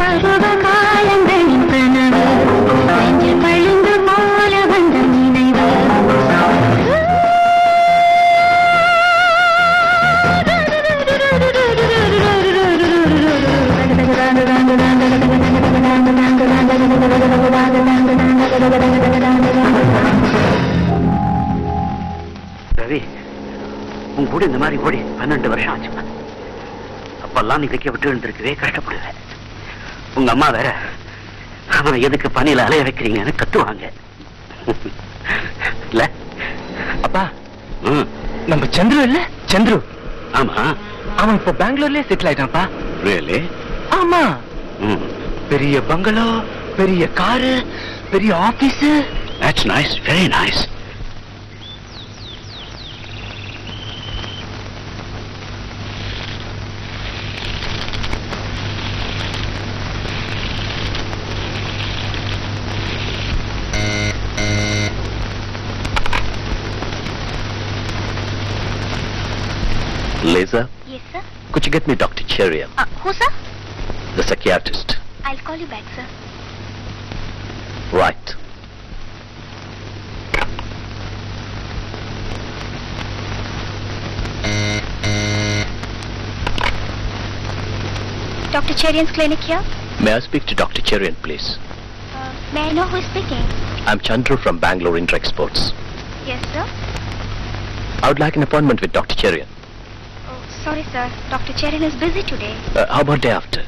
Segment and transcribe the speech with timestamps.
[0.00, 2.24] பருவகாலங்களின் கனவு
[2.88, 3.42] நெஞ்சில்
[4.08, 5.66] போல வந்த நினைவு
[22.80, 23.00] ரவி
[24.16, 25.90] உன் கூட இந்த மாதிரி ஓடி பன்னெண்டு வருஷம் ஆச்சு.
[27.50, 29.16] அப்பெல்லாம் நீ தைக்க விட்டு இருந்திருக்கவே கஷ்டப்படுவேன்.
[30.18, 30.68] உங்க அம்மா வேற
[31.78, 33.86] அவனை எதுக்கு பணியில அலைய வைக்கிறீங்கன்னு கத்துவாங்க.
[35.92, 36.04] இல்ல?
[37.06, 37.22] அப்பா?
[38.50, 39.20] நம்ம சந்துரு இல்ல?
[39.52, 39.78] சந்துரு.
[40.40, 40.56] ஆமா.
[41.22, 42.62] அவன் இப்ப பெங்களூர்லயே செட்டில் ஆயிட்டான்ப்பா.
[43.06, 43.40] ரியலி
[43.98, 44.22] ஆமா.
[45.50, 46.26] பெரிய பங்களா
[46.78, 47.54] பெரிய காரு
[48.12, 48.86] பெரிய office.
[49.42, 50.62] That's nice very nice
[70.40, 71.22] Yes, sir.
[71.52, 72.24] could you get me Dr.
[72.24, 73.26] Cherian, Uh, who, sir?
[74.16, 74.96] the psychiatrist?
[75.24, 76.06] I'll call you back, sir.
[77.92, 78.34] Right.
[88.52, 88.74] Dr.
[88.74, 89.62] Cherian's clinic here?
[90.02, 90.82] May I speak to Dr.
[90.82, 91.56] Cherian, please?
[92.14, 93.44] Uh, may I know who is speaking?
[93.86, 95.72] I'm Chandru from Bangalore Inter Exports.
[96.26, 96.66] Yes, sir.
[98.02, 99.14] I would like an appointment with Dr.
[99.14, 99.46] Cherian.
[100.59, 101.05] Oh, sorry, sir.
[101.29, 101.53] Dr.
[101.53, 102.53] Cherian is busy today.
[102.75, 103.63] Uh, how about day after?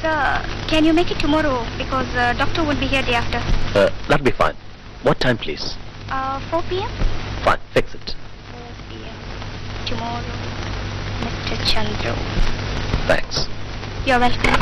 [0.00, 1.64] Sir, can you make it tomorrow?
[1.78, 3.38] Because uh, doctor won't be here day after.
[3.78, 4.54] Uh, that'll be fine.
[5.02, 5.76] What time, please?
[6.10, 6.90] Uh, 4 p.m.?
[7.44, 8.14] Fine, fix it.
[8.50, 8.60] 4
[8.90, 9.86] p.m.
[9.86, 10.34] Tomorrow.
[11.24, 11.56] Mr.
[11.70, 12.14] Chandru.
[13.06, 13.46] Thanks.
[14.06, 14.60] You're welcome.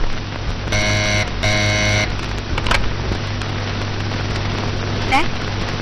[5.11, 5.29] Sir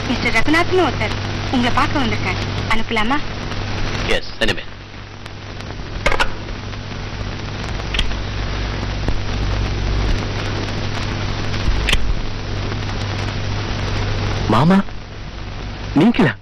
[0.08, 1.16] mister ரகுநாத்னு ஒருத்தர்
[1.55, 2.43] உங்களை பார்க்க வந்திருக்காரு
[2.75, 3.19] அனுப்பலாமா
[4.12, 4.64] Yes, anyway.
[14.50, 14.78] மாமா
[15.98, 16.34] நீங்களா?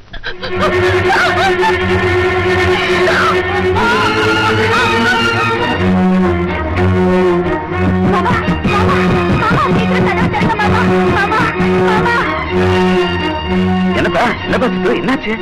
[13.98, 15.33] என்னப்பா என்னப்பா சித்து என்னாச்சு?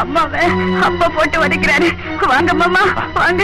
[0.00, 0.44] அம்மாவை
[0.86, 1.88] அப்பா போட்டு வதைக்கிறாரு.
[2.32, 2.82] வாங்க மாமா
[3.18, 3.42] வாங்க.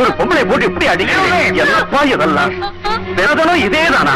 [0.00, 2.52] ஒரு பொம்பளை போட்டு இப்படி அடிக்கிறீங்க என்னப்பா இதெல்லாம்
[3.16, 4.14] தினதனும் இதேதானா?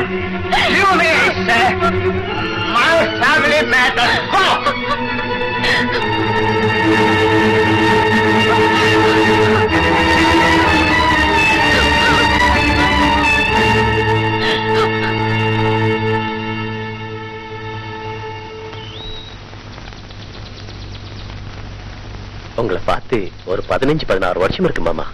[22.56, 25.04] உங்களை பார்த்து ஒரு பதினஞ்சு பதினாறு வருஷம் இருக்கு மாமா.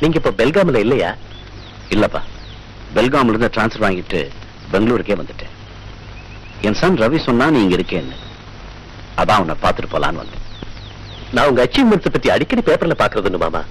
[0.00, 1.14] நீங்க இப்ப பெல்காம்ல இல்லையா?
[1.90, 2.20] இல்லப்பா.
[2.94, 4.30] பெல்காம்ல இருந்து டிரான்ஸ்ஃபர் வாங்கிட்டு
[4.72, 5.52] பெங்களூருக்கே வந்துட்டேன்.
[6.60, 8.14] என் சன் ரவி சொன்னா நீ இங்க இருக்கேன்னு.
[9.16, 10.42] அதான் உன்னை பார்த்துட்டு போலான்னு வந்தேன்.
[11.32, 13.62] நான் உங்க அச்சீவ்மெண்ட்ஸ் பத்தி அடிக்கடி பேப்பர்ல பாக்குறதுன்னு மாமா.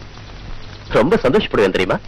[0.89, 1.99] ரொம்ப சந்தோஷப்படுவேன் தெரியுமா?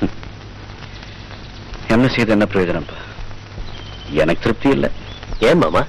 [1.88, 2.98] என்ன செய்து என்ன பிரயோஜனம்ப்பா?
[4.10, 4.90] எனக்கு திருப்தி இல்லை.
[5.38, 5.84] ஏன் மாமா?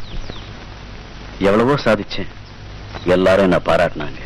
[1.40, 2.28] எவ்வளவோ சாதிச்சேன்.
[3.04, 4.22] எல்லாரும் என்ன பாராட்டினாங்க.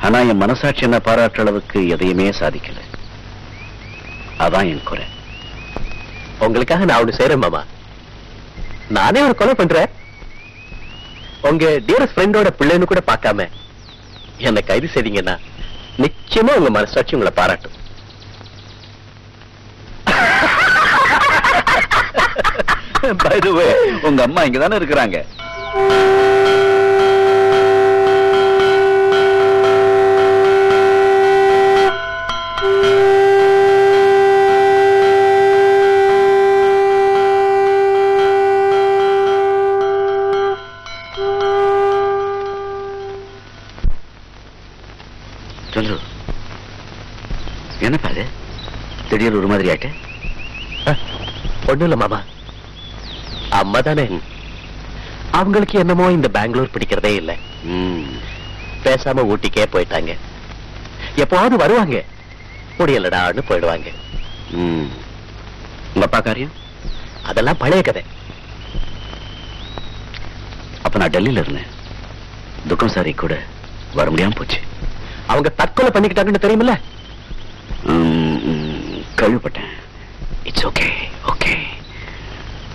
[0.00, 2.80] ஆனா என் மனசாட்சி என்ன பாராட்டுற அளவுக்கு எதையுமே சாதிக்கல.
[4.38, 5.04] அதான் என் குறை.
[6.38, 7.64] உங்களுக்காக நான் ஒண்ணு செய்யறேன் மாமா.
[8.88, 9.88] நானே ஒரு கொலை பண்றேன்.
[11.42, 13.48] உங்க டியரஸ்ட் ஃப்ரெண்டோட பிள்ளைன்னு கூட பார்க்காம
[14.36, 15.38] என்னை கைது செய்தீங்கன்னா
[15.96, 17.76] நிச்சயமா உங்க மனசாட்சி உங்களை பாராட்டும்.
[23.24, 25.24] By the way, உங்க அம்மா இங்க தானே இருக்கிறாங்க.
[49.58, 49.90] மாதிரி ஆயிட்டு
[51.70, 52.18] ஒண்ணும் இல்ல மாமா.
[53.60, 54.04] அம்மா தானே.
[55.38, 57.32] அவங்களுக்கு என்னமோ இந்த பெங்களூர் பிடிக்கிறதே இல்ல.
[58.84, 60.12] பேசாம ஊட்டிக்கே போயிட்டாங்க.
[61.22, 61.96] எப்பவாவது வருவாங்க.
[62.78, 63.88] முடியலடான்னு போயிடுவாங்க.
[65.92, 66.54] உங்க அப்பா காரியம்?
[67.30, 68.02] அதெல்லாம் பழைய கதை.
[70.86, 71.70] அப்ப நான் டெல்லியில இருந்தேன்.
[72.70, 73.34] துக்கம் சாரி கூட
[73.98, 74.60] வர முடியாம போச்சு.
[75.32, 76.74] அவங்க தற்கொலை பண்ணிக்கிட்டாங்கன்னு தெரியுமில்ல?
[79.18, 79.64] ம்,
[80.44, 80.86] இட்ஸ் ஓகே
[81.26, 81.52] ஓகே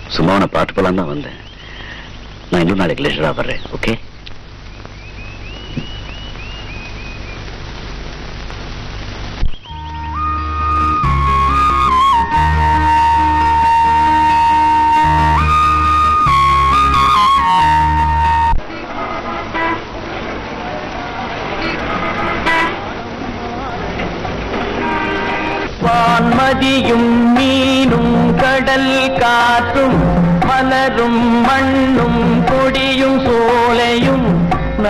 [0.08, 1.38] சும்மா உன பாட்டு போலாம் தான் வந்தேன்.
[2.50, 3.92] நான் இன்னும் நாளைக்கு லெஷரா வர்றேன் ஓகே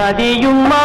[0.04, 0.83] நதியும்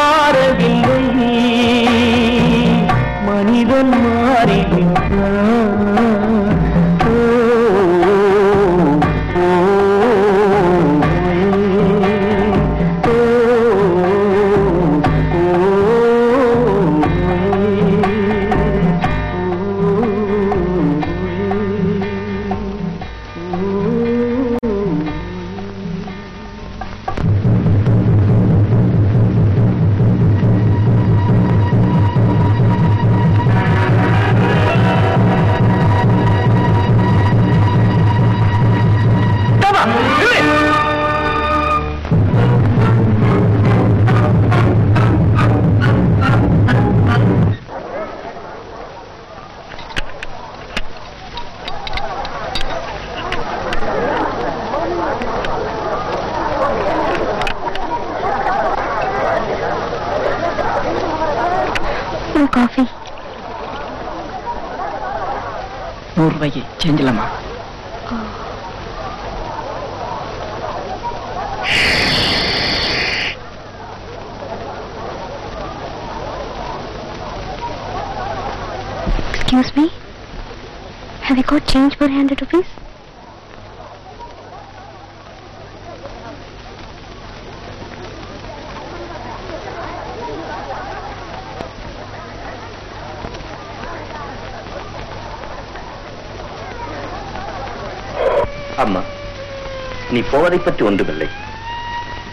[100.12, 101.28] நீ போவதை பற்றி ஒன்றுமில்லை.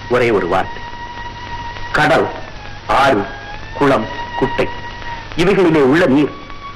[0.08, 0.82] ஒரே ஒரு வார்த்தை.
[1.92, 2.26] கடல்
[2.86, 3.26] ஆறு
[3.78, 4.06] குளம்
[4.38, 4.68] குட்டை.
[5.36, 6.32] இவைகளிலே உள்ள நீர்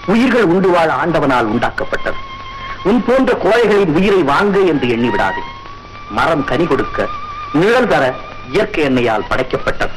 [0.07, 2.19] உயிர்கள் உண்டு வாழ ஆண்டவனால் உண்டாக்கப்பட்டது.
[2.83, 5.43] உன் போன்ற கோழைகளின் உயிரை வாங்க என்று எண்ணிவிடாதே.
[6.11, 7.09] மரம் கனி கொடுக்க
[7.53, 8.15] நிழல் தர
[8.51, 9.95] இயற்கை எண்ணெயால் படைக்கப்பட்டது.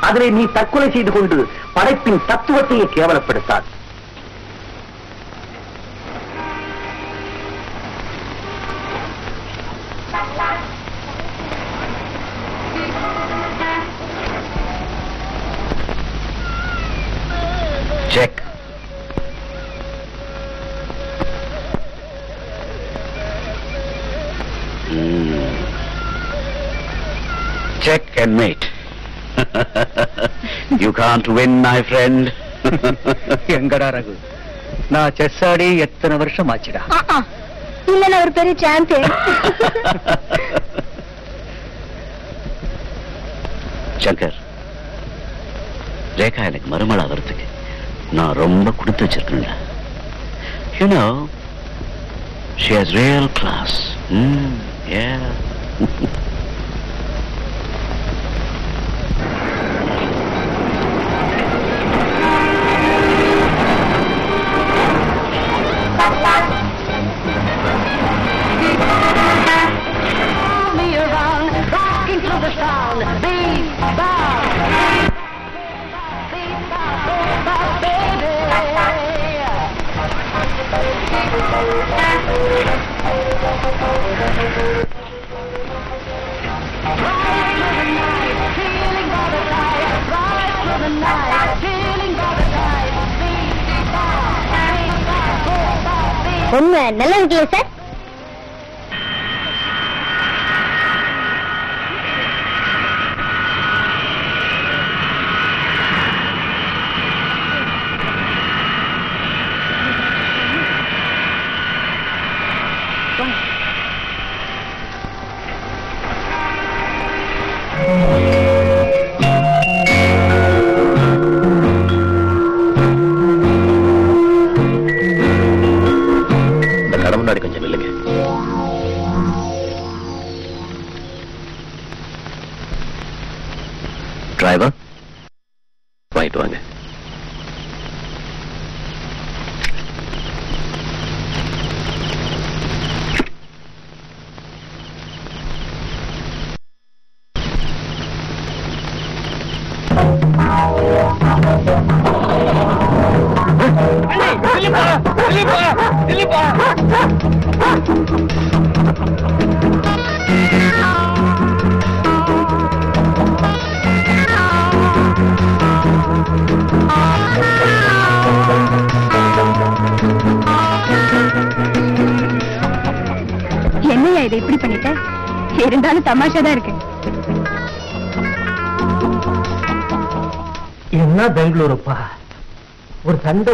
[0.00, 3.68] அதிலே நீ தற்கொலை செய்து கொண்டு படைப்பின் தத்துவத்தையே கேவலப்படுத்தாது.
[28.24, 28.66] And mate.
[30.78, 32.20] you can't win, my friend.
[33.56, 34.14] எங்கடா ரகு?
[34.94, 36.82] நான் செஸ் ஆடி எத்தனை வருஷம் ஆச்சுடா?
[37.92, 39.10] இல்ல நான் ஒரு பெரிய சாம்பியன்
[44.04, 44.38] சங்கர்
[46.20, 47.46] ரேகா எனக்கு மருமலா வரதுக்கு
[48.18, 49.54] நான் ரொம்ப கொடுத்து வச்சிருக்கேன்டா
[50.78, 51.04] you know
[52.64, 53.76] she has real class
[54.20, 54.54] hmm
[54.94, 55.04] ஏ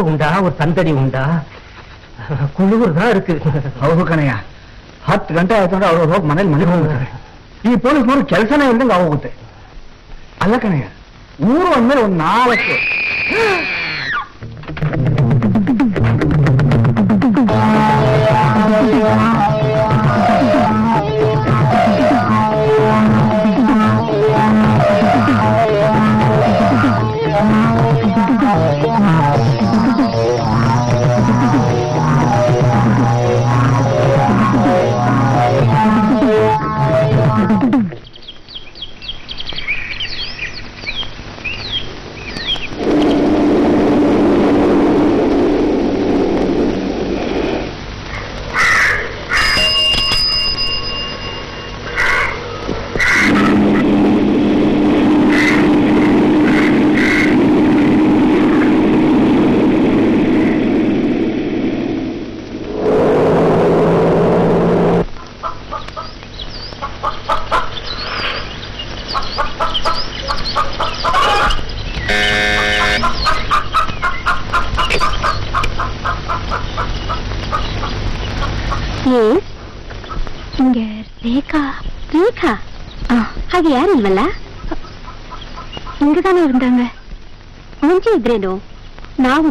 [0.02, 1.22] உண்டா ஒரு சந்தடி ಉಂಟಾ
[2.56, 3.34] ಕುಳುಗುರು தான் இருக்கு
[3.80, 4.34] ಹೌದು ಕಣಯ್ಯ
[5.08, 7.06] ಹತ್ತು ಗಂಟೆ ಆಯ್ತು ಅಂದ್ರೆ ಅವ್ರು ಹೋಗಿ ಮನೇಲಿ ಮನೆಗೆ ಹೋಗ್ತಾರೆ
[7.64, 9.30] ಈ ಪೊಲೀಸ್ನವ್ರು ಕೆಲಸನೇ ಇಲ್ದಂಗೆ ಆಗೋಗುತ್ತೆ
[10.42, 10.86] ಅಲ್ಲ ಕಣಯ್ಯ
[11.48, 12.74] ಊರು ಅಂದ್ಮೇಲೆ ಒಂದ್ ನಾಲ್ಕು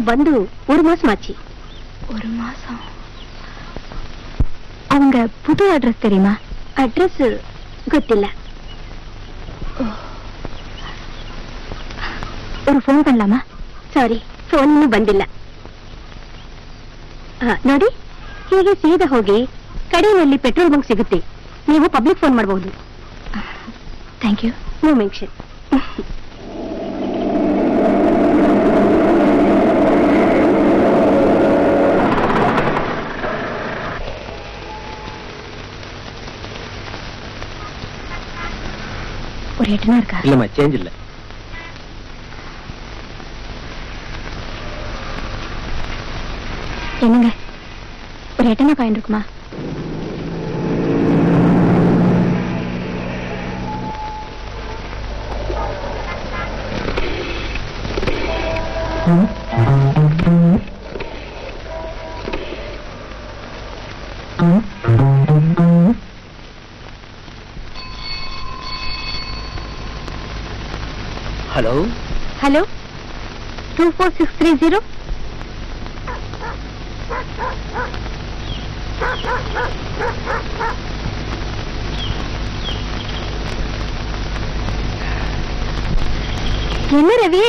[0.08, 0.32] ಬಂದು
[0.68, 1.32] ஒரு மாசம் ஆச்சு
[2.12, 2.80] ஒரு மாசம்
[4.90, 6.34] அவங்க புது அட்ரஸ் தெரியுமா
[6.82, 7.22] அட்ரஸ்
[7.88, 8.26] ಗೊತ್ತಿಲ್ಲ
[12.68, 13.38] ஒரு ಫೋನ್ பண்ணலாமா
[13.94, 14.18] ಸಾರಿ
[14.50, 15.22] ಫೋನ್ ಇನ್ನೂ ಬಂದಿಲ್ಲ
[17.42, 17.88] ಆ, ನೋಡಿ
[18.50, 19.38] ಹೀಗೆ ಸೀದಾ ಹೋಗಿ
[19.90, 21.18] ಕಡೆಯಲ್ಲಿ ಪೆಟ್ರೋಲ್ ಬಂಕ್ ಸಿಗುತ್ತೆ
[21.68, 22.70] ನೀವು ಪಬ್ಲಿಕ್ ಫೋನ್ ಮಾಡಬಹುದು
[24.22, 24.50] தேங்க்யூ
[24.84, 25.39] நோ மென்ஷன் ஒரு
[39.73, 40.89] எட்டுனா இருக்கா இல்லம்மா சேஞ்ச் இல்ல.
[47.01, 47.29] என்னங்க?
[48.39, 49.21] ஒரு எட்டனா காயின் இருக்குமா?
[71.61, 71.73] Hello
[72.41, 72.61] hello
[73.75, 74.79] two four six three zero
[86.91, 87.43] என்ன ரவி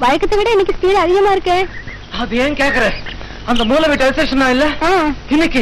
[0.00, 1.56] வழக்கத்தை விட இன்னைக்கு ஸ்பீடு அதிகமா இருக்கு.
[2.20, 2.86] அது ஏன் கேக்குற?
[3.46, 4.66] அந்த மூல வீட்டு அசேஷனா இல்ல?
[5.30, 5.60] இன்னைக்கு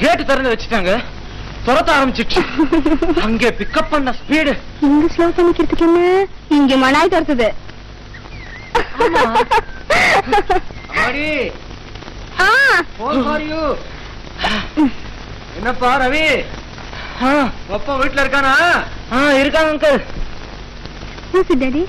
[0.00, 0.92] கேட் திறந்து வச்சுட்டாங்க.
[1.66, 2.40] துரத்த ஆரம்பிச்சிச்சு
[3.26, 4.52] அங்கே பிக்கப் பண்ண ஸ்பீடு
[4.86, 6.00] இங்க ஸ்லோ பண்ணிக்கிறதுக்கு என்ன?
[6.56, 7.48] இங்க மனாய் துரத்துது.
[15.58, 16.24] என்னப்பா ரவி?
[17.76, 18.54] அப்பா வீட்டுல இருக்கானா?
[19.42, 19.98] இருக்காங்க அங்கிள்
[21.62, 21.82] Daddy?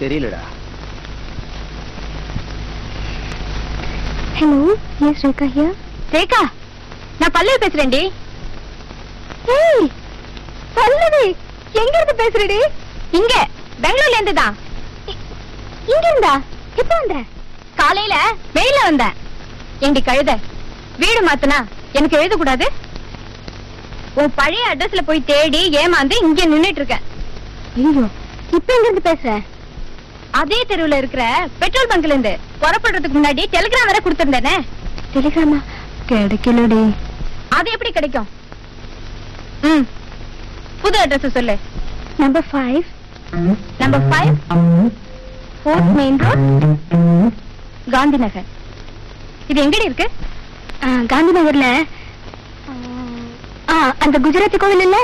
[0.00, 0.42] தெரியலடா.
[4.38, 4.60] Hello,
[5.02, 5.72] yes, Rekha here.
[6.14, 6.40] Rekha
[7.20, 8.02] நான் பல்லவி பேசுறேன்டி.
[9.58, 9.86] ஏய்
[11.80, 12.58] எங்க இருந்து பேசுறடி?
[13.18, 13.34] இங்க
[13.84, 14.54] பெங்களூர்ல இருந்து தான்
[15.92, 16.32] இங்க இருந்தா
[16.80, 17.16] எப்ப வந்த?
[17.80, 18.14] காலையில
[18.56, 19.16] வெயில வந்தேன்
[19.86, 20.32] எங்க கழுத
[21.02, 21.58] வீடு மாத்துனா
[21.98, 22.66] எனக்கு எழுதக்கூடாது?
[24.20, 27.04] உன் பழைய அட்ரஸ்ல போய் தேடி ஏமாந்து இங்க நின்னுட்டு இருக்கேன்
[27.78, 28.04] ஐயோ
[28.56, 29.30] இப்ப எங்க இருந்து பேசுற?
[30.40, 31.22] அதே தெருவுல இருக்கிற
[31.60, 34.54] பெட்ரோல் பங்க்ல இருந்து புறப்படுறதுக்கு முன்னாடி டெலிகிராம் வேற கொடுத்திருந்தேனே.
[35.14, 35.58] டெலிகிராமா?
[36.10, 36.80] கிடைக்கலடி.
[37.56, 38.28] அது எப்படி கிடைக்கும்?
[39.68, 39.84] ம்.
[40.86, 41.58] புது அட்ரஸ் சொல்லு.
[42.18, 42.82] Number five
[43.78, 44.34] number five
[45.62, 46.44] fourth main road
[47.94, 48.44] Gandhi Nagar
[49.48, 50.10] இது எங்கடி இருக்கு?
[51.06, 51.86] காந்தி நகர்ல
[54.00, 54.96] அந்த குஜராத்தி கோவில் இல்ல?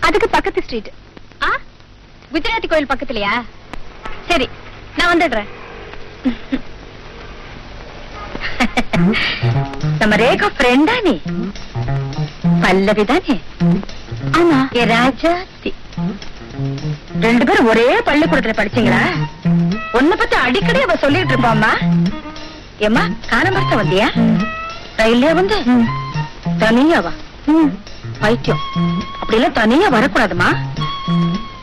[0.00, 0.92] அதுக்கு பக்கத்து ஸ்ட்ரீட்
[1.42, 1.48] ஆ?
[2.32, 3.44] குஜராத்தி கோயில் பக்கத்துலயா?
[4.28, 4.48] சரி
[4.96, 5.48] நான் வந்துடுறேன்.
[10.00, 11.20] நம்ம ரேகா ஃப்ரெண்டா நீ?
[12.62, 13.40] பல்லவி தானே?
[14.40, 14.58] ஆமா.
[14.78, 15.70] ஏ ராஜாத்தி
[17.24, 19.02] ரெண்டு பேரும் ஒரே பள்ளிக்கூடத்துல படிச்சீங்களா?
[19.98, 21.72] உன்னை பத்தி அடிக்கடி அவ சொல்லிட்டு இருப்பாம்மா.
[22.86, 24.08] ஏம்மா காணமரத்த வந்தியா?
[25.00, 25.56] ரயில்லையா வந்து.
[26.62, 27.12] தனியாவா
[28.22, 28.62] பைத்தியம்.
[29.36, 30.48] எல்லாம் தனியா வரக்கூடாதுமா?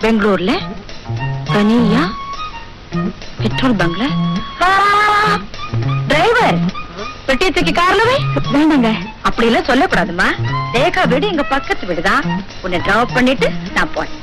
[0.01, 0.51] பெங்களூர்ல
[1.53, 2.03] தனியா
[3.41, 4.05] பெட்ரோல் பங்க்ல.
[6.11, 6.59] டிரைவர்.
[7.27, 8.17] பெட்டியை தூக்கி கார்ல வை.
[8.55, 8.91] வேண்டாங்க.
[9.27, 10.27] அப்படி எல்லாம் சொல்லக்கூடாதுமா?
[10.73, 12.25] ரேகா வீடு எங்க பக்கத்து வீடுதான்.
[12.61, 14.17] உன்னை டிராப் பண்ணிட்டு நான் போனேன்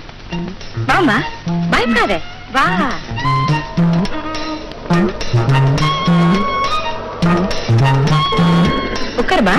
[0.88, 1.16] வாமா
[1.70, 2.14] பயப்படாத.
[2.52, 2.66] வா.
[9.20, 9.56] உட்காருமா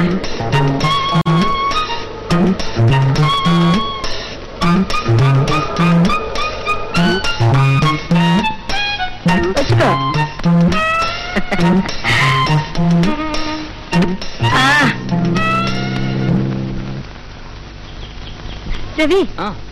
[19.07, 19.19] ரவி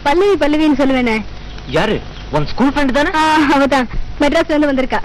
[0.04, 1.16] பல்லவி பல்லவின்னு சொல்லுவேனே.
[1.76, 1.96] யாரு?
[2.36, 3.12] உன் ஸ்கூல் ஃப்ரெண்ட் தானே?
[3.56, 3.88] அவதான்.
[4.22, 5.00] மெட்ராஸ்ல இருந்து வந்திருக்கா.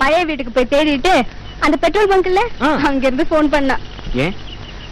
[0.00, 1.12] பழைய வீட்டுக்கு போய் தேடிட்டு
[1.64, 2.42] அந்த பெட்ரோல் பங்க்ல.
[2.88, 3.76] அங்க இருந்து போன் பண்ணா.
[4.24, 4.34] ஏன்?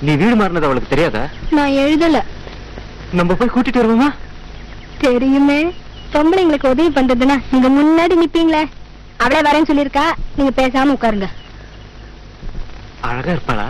[0.06, 1.22] நீ வீடு மாறினது அவளுக்கு தெரியாதா?
[1.56, 2.20] நான் எழுதல.
[3.18, 4.10] நம்ம போய் கூட்டிட்டு வருவோமா?
[5.06, 5.60] தெரியுமே.
[6.14, 8.62] பொம்பளைங்களுக்கு உதவி பண்றதுன்னா நீங்க முன்னாடி நிப்பீங்களே.
[9.24, 11.28] அவளே வரேன்னு சொல்லிருக்கா நீங்க பேசாம உட்காருங்க.
[13.08, 13.68] அழகா இருப்பாளா?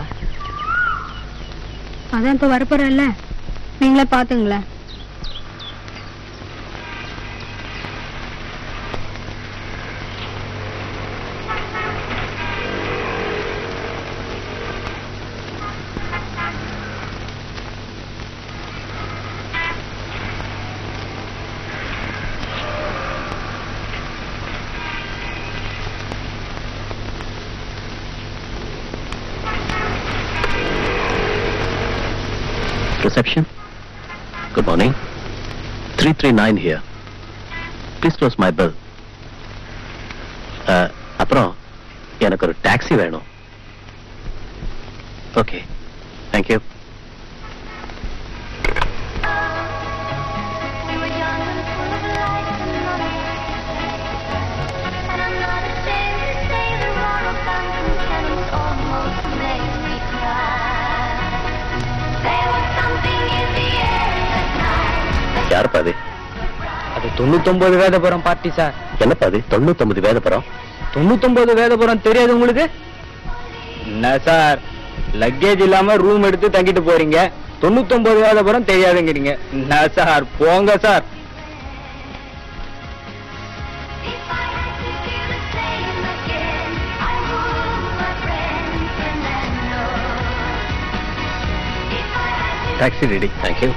[2.15, 3.03] அதான் இப்ப வரப்போறல்ல
[3.81, 4.65] நீங்களே பாத்துங்களேன்.
[34.60, 34.92] Good morning.
[35.96, 36.82] 339 here.
[38.00, 38.72] Please close my bill.
[40.66, 41.50] Uh, அப்புறம்
[42.18, 43.26] எனக்கு ஒரு டாக்ஸி வேணும்
[45.34, 45.58] ஓகே
[46.32, 46.58] தேங்க்யூ
[65.53, 65.93] யாருப்பா அது?
[66.95, 68.73] அது தொண்ணூத்தொன்பது வேதபுரம் பார்ட்டி சார்.
[68.99, 69.39] என்னப்பா அது?
[69.49, 70.43] தொண்ணூத்தொன்பது வேதப்புறம்
[70.95, 72.65] தொண்ணூத்தொன்பது வேதபுரம் தெரியாது உங்களுக்கு?
[73.85, 74.59] என்ன சார்?
[75.21, 77.19] லக்கேஜ் இல்லாம ரூம் எடுத்து தங்கிட்டு போறீங்க.
[77.61, 79.33] தொண்ணூத்தொன்பது வேதபுரம் தெரியாதுங்கிறீங்க.
[79.51, 80.25] என்ன சார்?
[80.39, 81.05] போங்க சார்.
[92.79, 93.71] டாக்ஸி ரெடி தேங்க்யூ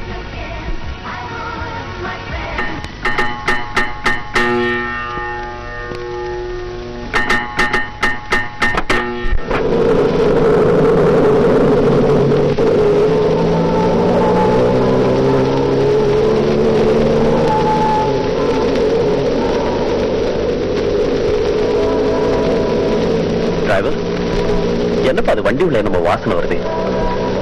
[26.14, 26.56] வாசனை வருது.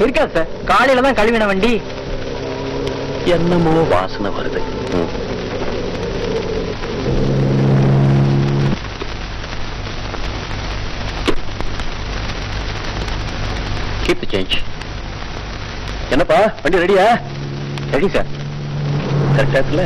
[0.03, 0.47] இருக்கா சார்.
[0.69, 1.73] காலையில தான் கழுவின வண்டி.
[3.35, 4.61] என்னமோ வாசனை வருது.
[14.23, 14.55] the change.
[16.13, 17.05] என்னப்பா வண்டி ரெடியா
[17.93, 18.31] ரெடி சார்
[19.35, 19.85] கரெக்டா இருக்குல்ல?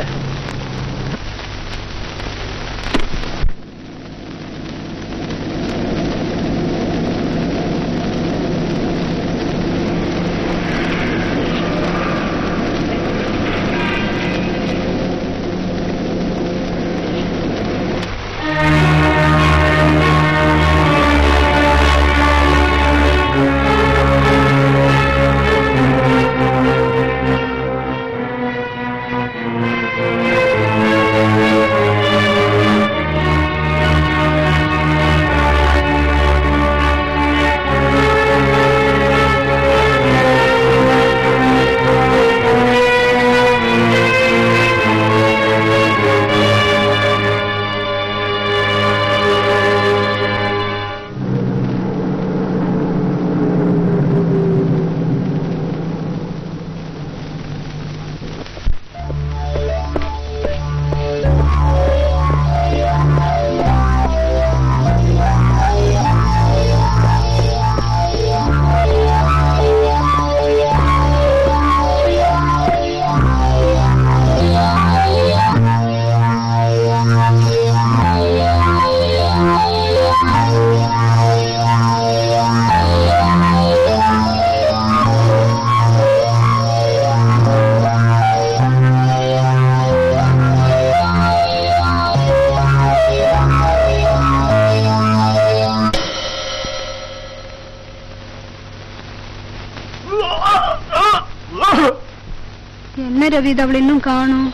[103.48, 104.48] என்ன இது அவளை இன்னும் காணும்.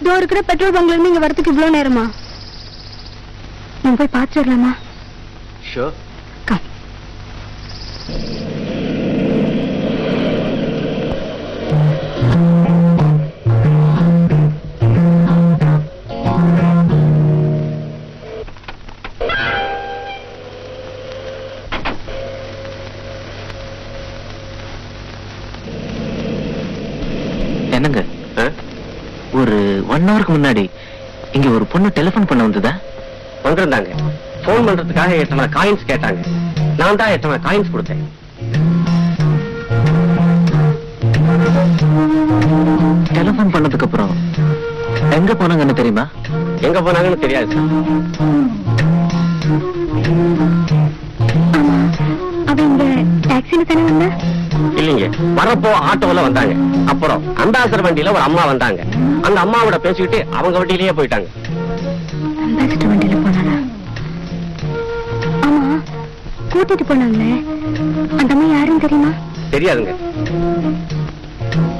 [0.00, 2.02] இதோ இருக்கிற பெட்ரோல் பங்க்ல இருந்து இங்க வரதுக்கு இவ்வளவு நேரமா?
[3.82, 4.72] நம்ம போய் பாத்துடலாமா
[5.70, 5.96] ஷோர்
[30.28, 30.64] ஹவருக்கு முன்னாடி
[31.36, 32.72] இங்க ஒரு பொண்ணு டெலிபோன் பண்ண வந்ததா?
[33.44, 33.90] வந்திருந்தாங்க.
[34.46, 36.20] போன் பண்றதுக்காக எட்டனா காயின்ஸ் கேட்டாங்க.
[36.80, 38.04] நான் தான் எட்டனா காயின்ஸ் கொடுத்தேன்.
[43.16, 44.12] டெலிபோன் பண்ணதுக்கு அப்புறம்
[45.18, 46.06] எங்க போனாங்கன்னு தெரியுமா?
[46.68, 47.54] எங்க போனாங்கன்னு தெரியாது.
[47.56, 48.07] சார்
[57.98, 58.80] வண்டியில ஒரு அம்மா வந்தாங்க.
[59.26, 61.28] அந்த அம்மாவோட பேசிக்கிட்டு அவங்க வண்டியிலேயே போயிட்டாங்க.
[66.52, 67.30] கூட்டிட்டு போனாங்களே.
[68.20, 69.10] அந்த அம்மா யாருன்னு தெரியுமா?
[69.54, 69.94] தெரியாதுங்க.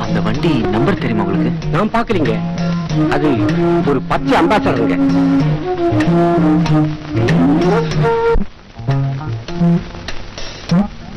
[0.05, 1.53] அந்த வண்டி நம்பர் தெரியுமா உங்களுக்கு?
[1.75, 2.35] நான் பாக்கலீங்க
[3.15, 3.31] அது
[3.91, 4.99] ஒரு பச்சை அம்பாசடருங்க.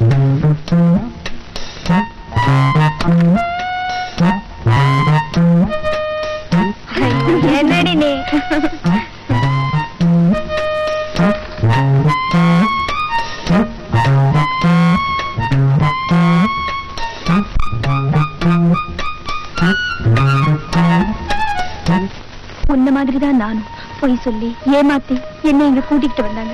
[0.03, 1.20] என்னடி
[24.81, 26.53] ஏமாத்தி என்ன இங்க கூட்டிகிட்டு வந்தாங்க.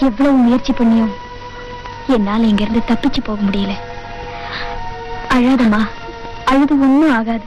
[0.00, 1.12] எவ்வளவு முயற்சி பண்ணியும்
[2.16, 3.74] என்னால இங்க இருந்து தப்பிச்சு போக முடியல.
[5.36, 5.82] அழாதம்மா
[6.44, 7.46] அழுது ஒண்ணும் ஆகாது.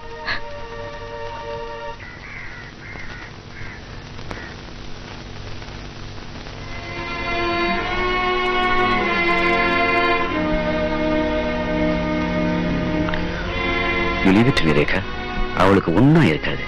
[15.63, 16.63] அவளுக்கு ஒன்றும் இருக்காது.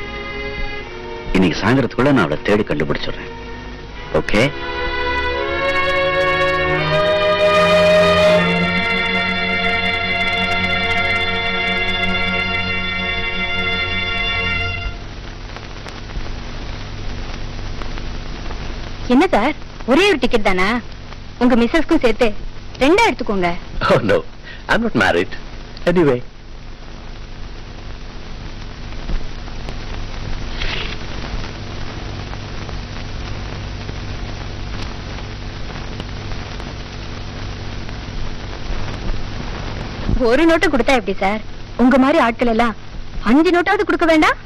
[1.39, 3.29] இன்னைக்கு சாயந்தரத்துக்குள்ள நான் அவளை தேடி கண்டுபிடிச்சிடுறேன்.
[4.19, 4.41] ஓகே
[19.13, 19.53] என்ன சார்?
[19.91, 20.67] ஒரே ஒரு டிக்கெட் தானா?
[21.43, 22.27] உங்க மிஸ்ஸஸ்க்கும் சேர்த்து
[22.83, 23.49] ரெண்டா எடுத்துக்கோங்க.
[23.91, 24.17] Oh no,
[24.71, 25.31] I'm not married.
[25.91, 26.19] Anyway.
[40.27, 41.41] ஒரு நோட்டு கொடுத்தா எப்படி சார்?
[41.81, 42.75] உங்க மாதிரி ஆட்கள் எல்லாம்
[43.29, 44.37] அஞ்சு நோட்டாவது கொடுக்க வேண்டாம்?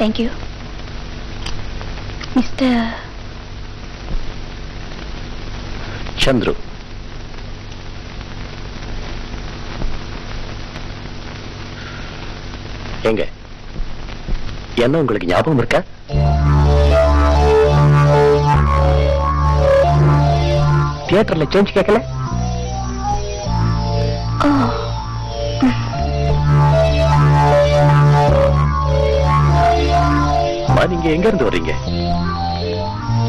[0.00, 0.28] Thank you
[2.36, 2.80] mister
[6.24, 6.52] Chandru.
[13.10, 13.22] எங்க?
[14.84, 15.80] என்ன உங்களுக்கு ஞாபகம் இருக்கா?
[21.10, 22.00] தியேட்டர்ல சேஞ்ச் கேட்கல
[30.92, 31.72] நீங்க எங்க இருந்து வர்றீங்க?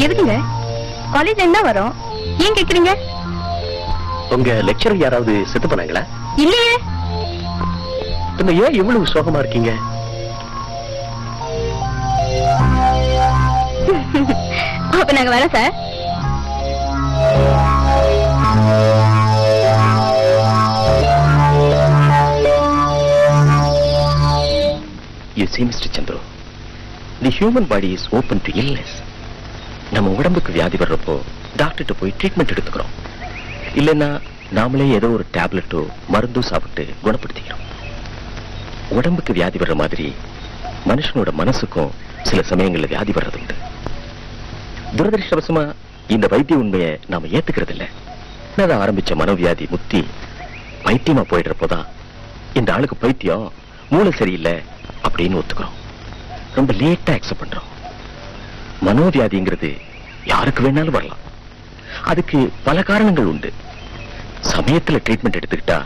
[0.03, 0.35] எதுக்குங்க?
[1.13, 1.91] காலேஜ் என்ன வரும்?
[2.45, 2.91] ஏன் கேக்குறீங்க?
[4.35, 6.01] உங்க லெக்சரர் யாராவது செத்து போனாங்களா?
[6.43, 6.73] இல்லையே.
[8.37, 9.71] பின்ன ஏன் இவ்வளவு சோகமா இருக்கீங்க?
[14.99, 15.73] அப்ப நாங்க வரோம் sir
[25.33, 25.87] You see, Mr.
[25.89, 26.19] Chandru,
[27.21, 28.91] the human body is open to illness.
[29.95, 31.13] நம்ம உடம்புக்கு வியாதி வர்றப்போ
[31.59, 32.91] டாக்டர்கிட்ட போய் ட்ரீட்மெண்ட் எடுத்துக்கிறோம்
[33.79, 34.09] இல்லைன்னா
[34.57, 35.81] நாமளே ஏதோ ஒரு டேப்லெட்டோ
[36.13, 37.63] மருந்தோ சாப்பிட்டு குணப்படுத்திக்கிறோம்
[38.97, 40.07] உடம்புக்கு வியாதி வர்ற மாதிரி
[40.91, 41.91] மனுஷனோட மனசுக்கும்
[42.29, 43.57] சில சமயங்கள்ல வியாதி வர்றது உண்டு
[44.97, 45.65] துரதிருஷ்டவசமா
[46.15, 47.89] இந்த வைத்திய உண்மையை நாம ஏத்துக்கிறது இல்லை
[48.57, 50.07] சின்னதா ஆரம்பிச்ச மனோவியாதி முத்தி?
[50.83, 51.85] பைத்தியமா போயிடுறப்போதான்
[52.53, 53.51] இந்த ஆளுக்கு பைத்தியம்
[53.89, 54.61] மூளை சரியில்லை
[55.09, 55.75] அப்படின்னு ஒத்துக்கிறோம்.
[56.55, 57.69] ரொம்ப லேட்டா அக்செப்ட் பண்றோம்.
[58.85, 59.79] மனோவியாதிங்கிறது
[60.25, 61.17] யாருக்கு வேணாலும் வரலாம்.
[62.03, 63.53] அதுக்கு பல காரணங்கள் உண்டு.
[64.41, 65.83] சமயத்துல ட்ரீட்மெண்ட் எடுத்துக்கிட்டா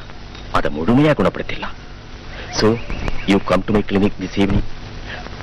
[0.52, 1.76] அதை முழுமையா குணப்படுத்திடலாம்.
[2.60, 2.80] So
[3.26, 4.64] you come to my clinic this evening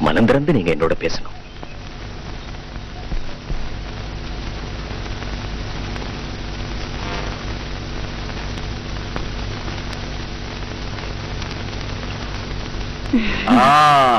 [0.00, 1.41] மனம் திறந்து நீங்க என்னோட பேசணும்.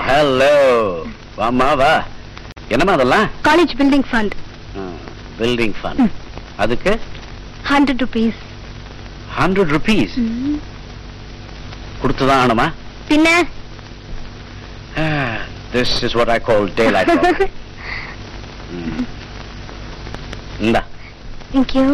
[0.07, 0.55] ஹலோ
[1.37, 1.93] வாமா வா.
[2.73, 3.27] என்னம்மா அதெல்லாம்?
[3.47, 4.33] College building fund
[5.39, 6.11] building fund
[6.63, 6.91] அதுக்கு?
[7.69, 8.39] ஹண்ட்ரட் ருபீஸ்
[9.39, 10.15] ஹண்ட்ரட் ருபீஸ்
[12.01, 12.67] கொடுத்துதான் ஆகணுமா?
[13.09, 13.29] பின்ன?
[15.73, 17.11] This is what I call the life
[20.65, 20.83] இந்தா.
[21.53, 21.85] தேங்க்யூ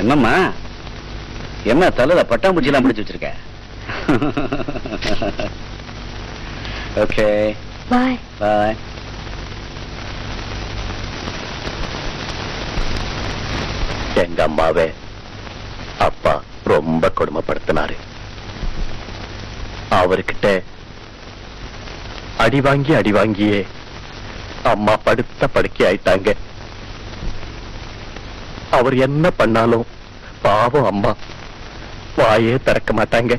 [0.00, 0.34] என்னம்மா?
[1.72, 3.30] என்ன தலையில பட்டாம்பூச்சிலாம் பிடிச்சு வச்சிருக்க?
[7.02, 7.26] ஓகே
[7.90, 8.76] பாய் பாய்
[14.22, 14.86] எங்க அம்மாவை
[16.06, 16.34] அப்பா
[16.72, 17.96] ரொம்ப கொடுமைப்படுத்தினாரு.
[20.00, 20.46] அவர்கிட்ட
[22.44, 23.60] அடி வாங்கி அடி வாங்கியே
[24.72, 26.30] அம்மா படுத்த படுக்கை ஆயிட்டாங்க.
[28.78, 29.86] அவர் என்ன பண்ணாலும்
[30.42, 31.12] பாவம் அம்மா.
[32.18, 33.34] வாயே திறக்க மாட்டாங்க.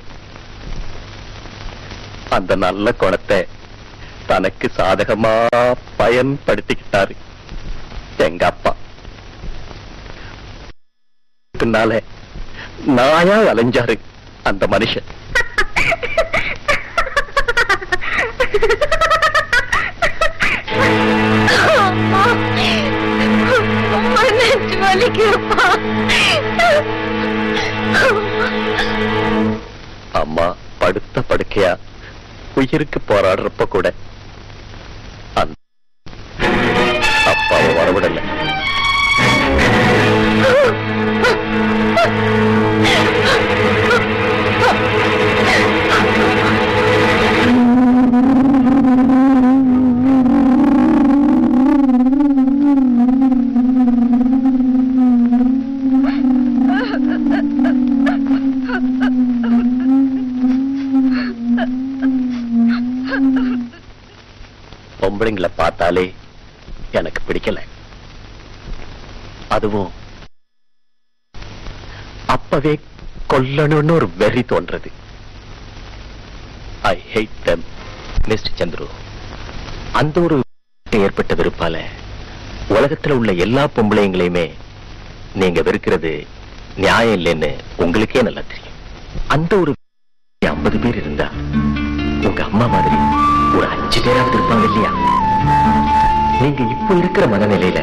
[2.38, 3.40] அந்த நல்ல குணத்தை
[4.32, 5.34] தனக்கு சாதகமா
[6.02, 7.16] பயன்படுத்திக்கிட்டாரு
[8.28, 8.74] எங்க அப்பா.
[11.54, 12.02] பின்னால
[13.00, 13.98] நாயா அலைஞ்சாரு
[14.52, 15.10] அந்த மனுஷன்.
[30.12, 31.72] அம்மா படுத்த படுக்கையா?
[32.56, 33.94] உயிருக்கு போராடுறப்ப கூட.
[35.34, 35.56] அந்த
[37.26, 38.22] அப்பாவை வரவிடல.
[65.20, 66.04] பொம்பளைங்களை பார்த்தாலே
[66.98, 67.60] எனக்கு பிடிக்கல.
[69.56, 69.90] அதுவும்
[72.36, 72.74] அப்பவே
[73.32, 74.90] கொல்லணும்னு ஒரு வெறி தோன்றது.
[76.92, 77.64] I hate them
[78.28, 78.88] mister Chandru.
[80.02, 80.38] அந்த ஒரு
[81.04, 81.82] ஏற்பட்ட வெறுப்பால
[82.78, 84.48] உலகத்துல உள்ள எல்லா பொம்பளைங்களையுமே
[85.42, 86.14] நீங்க வெறுக்கிறது
[86.84, 87.52] நியாயம் இல்லைன்னு
[87.84, 88.78] உங்களுக்கே நல்லா தெரியும்.
[89.36, 89.74] அந்த ஒரு
[90.40, 91.30] ஐம்பது பேர் இருந்தா
[92.30, 92.98] உங்க அம்மா மாதிரி
[93.58, 94.92] ஒரு அஞ்சு பேராவது இருப்பாங்க இல்லையா?
[96.42, 97.80] நீங்க இப்போ இருக்கிற மனநிலையில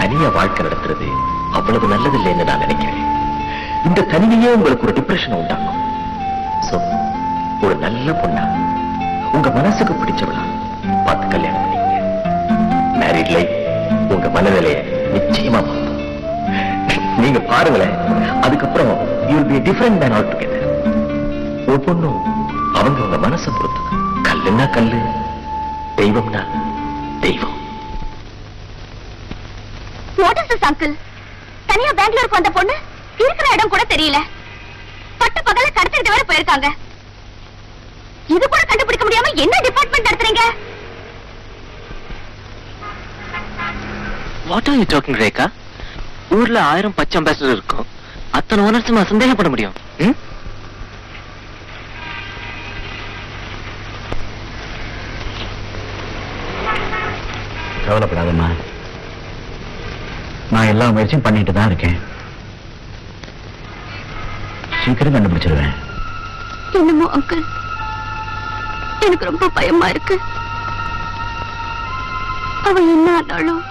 [0.00, 1.08] தனியா வாழ்க்கை நடத்துறது
[1.58, 3.00] அவ்வளவு நல்லது இல்லைன்னு நான் நினைக்கிறேன்.
[3.88, 5.80] இந்த தனிமையே உங்களுக்கு ஒரு டிப்ரெஷன் உண்டாக்கும்.
[6.68, 6.76] சோ
[7.66, 8.44] ஒரு நல்ல பொண்ணா
[9.36, 10.44] உங்க மனசுக்கு பிடிச்சவளா
[11.06, 12.00] பார்த்து கல்யாணம் பண்ணீங்க
[13.02, 13.54] மேரிட் லைஃப்
[14.14, 14.76] உங்க மனநிலைய
[15.14, 15.80] நிச்சயமா மாத்தும்.
[17.22, 17.96] நீங்க பாருங்களேன்
[18.46, 18.92] அதுக்கப்புறம்
[19.30, 20.66] you will be different man altogether
[21.74, 22.18] ஒவ்வொன்றும்
[22.78, 23.82] அவங்க உங்க மனசை பொறுத்து
[24.44, 24.98] கல்லுன்னா கல்லு.
[25.98, 26.40] தெய்வம்னா
[27.20, 27.54] தெய்வம்.
[30.16, 30.92] வாட் இஸ் திஸ் அங்கிள்
[31.70, 32.74] தனியா பெங்களூருக்கு வந்த பொண்ணு?
[33.24, 34.18] இருக்கிற இடம் கூட தெரியல.
[35.20, 36.68] பட்ட பகல கடத்திட்டு வேற போயிருக்காங்க.
[38.34, 40.44] இது கூட கண்டுபிடிக்க முடியாம என்ன டிபார்ட்மெண்ட் நடத்துறீங்க?
[44.50, 45.48] What are you talking Rekha
[46.38, 47.88] ஊர்ல ஆயிரம் பச்சை அம்பாசிடர் இருக்கும்.
[48.30, 49.76] அத்தனை ஓனர்ஸுமா சந்தேகப்பட முடியும்.
[49.98, 50.16] ம்?
[57.86, 58.48] கவலைப்படாதம்மா.
[60.52, 61.96] நான் எல்லா முயற்சியும் பண்ணிட்டு தான் இருக்கேன்.
[64.82, 65.74] சீக்கிரம் கண்டுபிடிச்சிருவேன்.
[66.78, 67.44] என்னமோ அங்கிள்
[69.04, 70.16] எனக்கு ரொம்ப பயமா இருக்கு.
[72.68, 73.62] அவ என்ன ஆனாலும்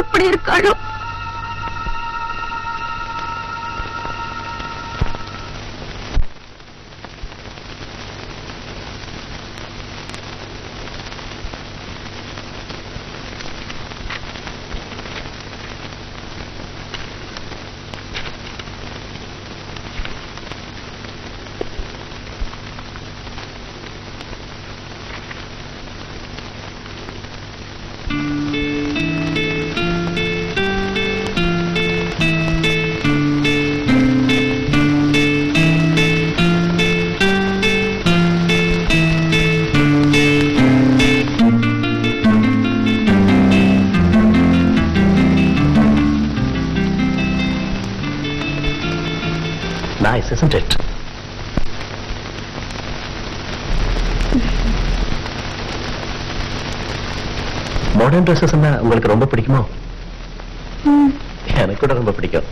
[0.00, 0.72] எப்படி இருக்காளோ?
[58.28, 58.54] ட்ரெஸ்ஸஸ்
[58.84, 59.60] உங்களுக்கு ரொம்ப பிடிக்குமோ?
[61.60, 62.48] எனக்கு கூட ரொம்ப பிடிக்கும்.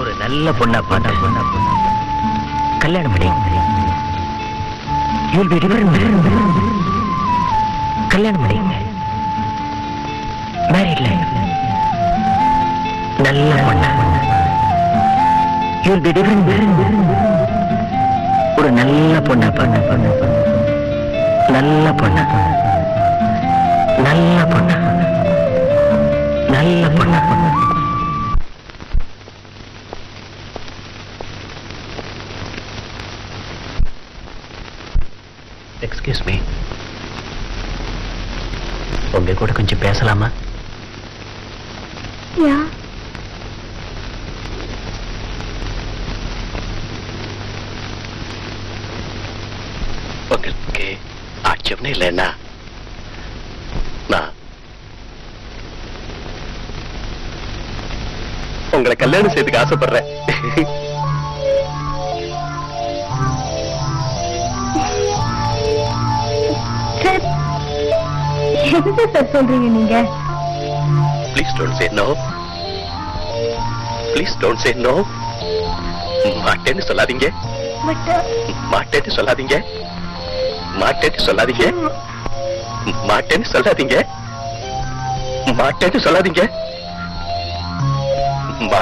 [0.00, 1.72] ஒரு நல்ல பொண்ணா பார்த்தா பொண்ணா பொண்ணா.
[2.84, 3.30] கல்யாணம் பண்ணி
[5.36, 5.94] யூல் பி டிஃபரெண்ட்
[59.36, 60.08] உங்களை கல்யாணம் செய்துக்க ஆசைப்படுறேன்
[67.02, 67.22] சார்
[68.80, 69.94] என்ன சார் சொல்றீங்க நீங்க
[71.32, 72.06] please don't say no
[74.12, 74.94] please don't say no
[76.44, 77.26] மாட்டேன்னு சொல்லாதீங்க
[77.86, 78.08] பட்
[78.72, 79.56] மாட்டேன்னு சொல்லாதீங்க
[80.82, 81.66] மாட்டேன்னு சொல்லாதீங்க
[83.08, 83.96] மாட்டேன்னு சொல்லாதீங்க
[85.58, 86.42] மாட்டேன்னு சொல்லாதீங்க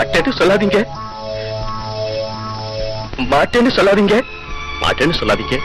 [0.02, 0.78] மாட்டேன்னு சொல்லாதீங்க
[3.32, 4.14] மாட்டேன்னு சொல்லாதீங்க
[4.82, 5.56] மாட்டேன்னு சொல்லாதீங்க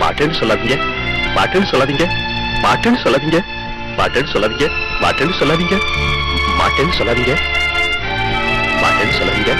[0.00, 0.76] மாட்டேன்னு சொல்லாதீங்க
[1.36, 2.04] மாட்டேன்னு சொல்லாதீங்க
[2.64, 3.36] மாட்டேன்னு சொல்லாதீங்க
[3.98, 5.76] மாட்டேன்னு சொல்லாதீங்க
[6.50, 7.34] மாட்டேன்னு சொல்லாதீங்க
[8.80, 9.52] மாட்டேன்னு சொல்லாதீங்க மாட்டேன்னு சொல்லாதீங்க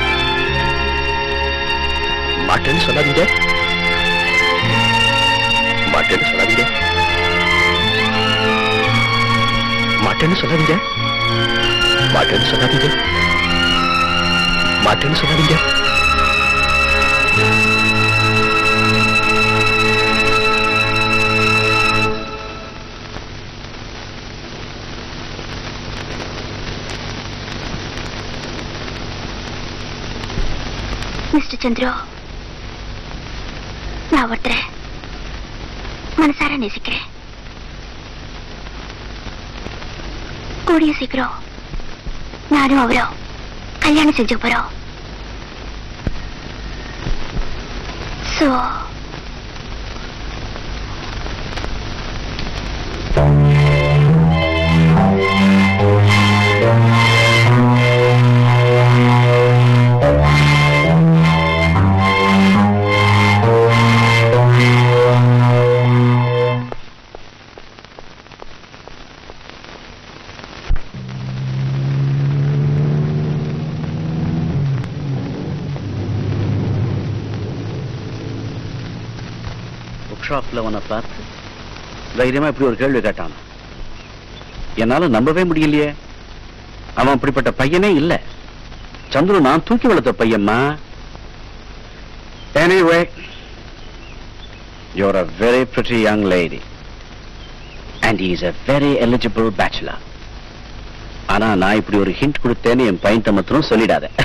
[2.48, 3.22] மாட்டேன்னு சொல்லாதீங்க
[5.92, 6.64] மாட்டேன்னு சொல்லாதீங்க
[10.04, 10.74] மாட்டேன்னு சொல்லாதீங்க
[12.14, 12.88] மாட்டேன்னு சொல்லாதீங்க
[14.84, 15.56] மாட்டேன்னு சொல்லாதீங்க
[31.34, 31.90] மிஸ்டர் சந்திரு
[34.12, 34.54] நான் ஒருத்தர
[36.18, 37.06] மனசார நேசிக்கிறேன்
[40.66, 41.34] கூடிய சீக்கிரம்
[42.50, 43.14] நானும் அவரும்
[43.78, 44.68] கல்யாணம் செஞ்சு போறோம்
[48.34, 48.46] சோ
[82.16, 83.32] தைரியமா இப்படி ஒரு கேள்வி கேட்டான்.
[84.76, 85.94] என்னால நம்பவே முடியலையே.
[86.94, 88.20] அவன் அப்படிப்பட்ட பையனே இல்ல.
[89.12, 90.76] சந்துரு நான் தூக்கி வளர்த்த பையன்மா?
[92.54, 93.08] Anyway
[94.96, 96.60] you're a very pretty young lady
[98.00, 99.98] and is a very eligible bachelor
[101.26, 104.10] ஆனா நான் இப்படி ஒரு ஹிண்ட் கொடுத்தேன்னு என் பையன் மாத்திரம் சொல்லிடாத.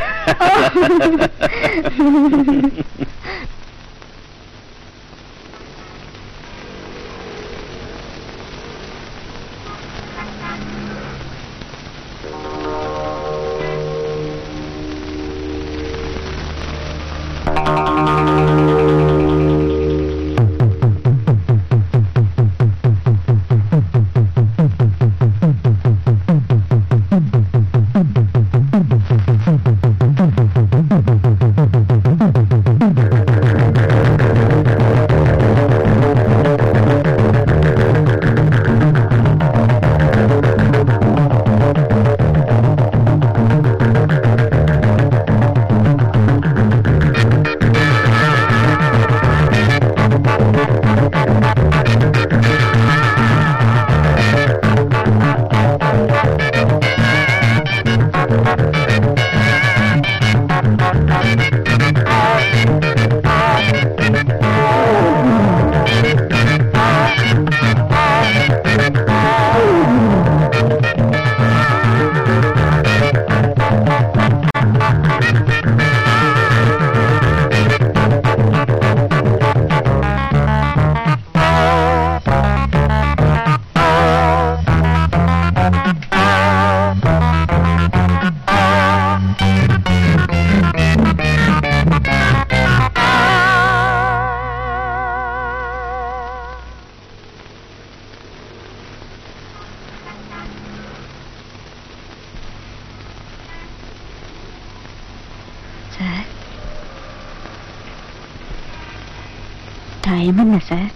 [110.19, 110.89] டைம் என்ன சார்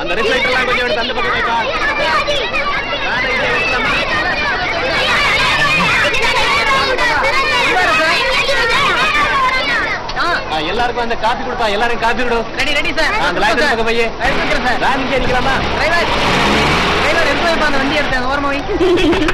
[0.00, 2.62] அந்த reflect எல்லாம் கொஞ்சம் எடுத்து அந்த பக்கம் வைப்பா.
[10.22, 11.42] ஆ, எல்லாருக்கும் அந்த காப்பி
[12.14, 14.06] கொடு ரெடி ரெடி சார் அந்த லைட் பக்கம் பையே.
[14.58, 16.08] சார் நான் இங்கே நிக்கலாமா டிரைவர்
[16.98, 18.60] டிரைவர் எடுத்து வைப்பா அந்த வண்டி எடுத்து ஓரமா வை.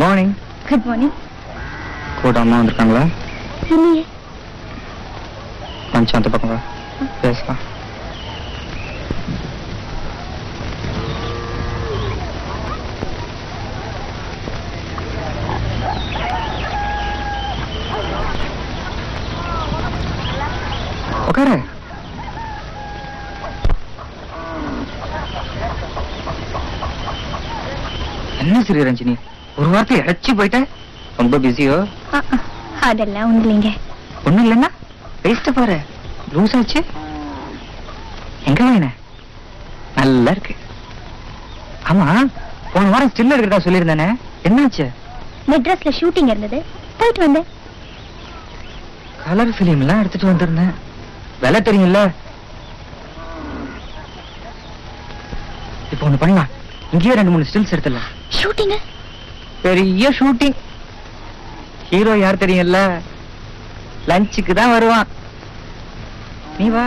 [0.00, 0.32] மார்னிங்
[0.68, 1.14] குட் மார்னிங்
[2.20, 3.04] கூட அம்மா வந்திருக்காங்களா
[3.68, 4.04] இல்லையே
[5.92, 6.58] கொஞ்சம் அந்த பக்கம் வா
[7.22, 7.60] பேசலாம்
[21.28, 21.56] உட்காரு
[28.42, 29.14] என்ன சரி ரஞ்சினி
[29.70, 30.64] ஒரு வார்த்தை இழைச்சி போயிட்டேன்
[31.18, 31.74] ரொம்ப பிஸியோ
[32.10, 32.36] ஆ, ஆ,
[32.86, 33.70] அதெல்லாம் ஒண்ணு இல்லைங்க
[34.24, 34.70] ஒண்ணும் இல்லைன்னா
[35.24, 35.76] வேஸ்ட் பாரு
[36.32, 36.80] லூஸ் ஆச்சு
[38.48, 38.86] எங்க வேண
[39.96, 40.54] நல்லா இருக்கு
[41.90, 42.06] ஆமா
[42.72, 44.08] போன வாரம் ஸ்டில் எடுக்கிறதா சொல்லியிருந்தானே
[44.46, 44.86] என்னாச்சு
[45.50, 46.60] மெட்ராஸ்ல ஷூட்டிங் இருந்தது
[46.98, 47.48] போயிட்டு வந்தேன்
[49.22, 50.74] கலர் பிலிம் எல்லாம் எடுத்துட்டு வந்திருந்தேன்
[51.42, 52.00] விலை தெரியும்ல
[55.92, 56.50] இப்போ ஒண்ணு பண்ணலாம்
[56.92, 58.74] இங்கேயே ரெண்டு மூணு ஸ்டில்ஸ் எடுத்துடலாம் ஷூட்டிங்
[59.64, 60.58] பெரிய ஷூட்டிங்
[61.90, 62.78] ஹீரோ யார் தெரியும்ல?
[64.10, 65.08] லஞ்சுக்கு தான் வருவான்.
[66.58, 66.86] நீ வா.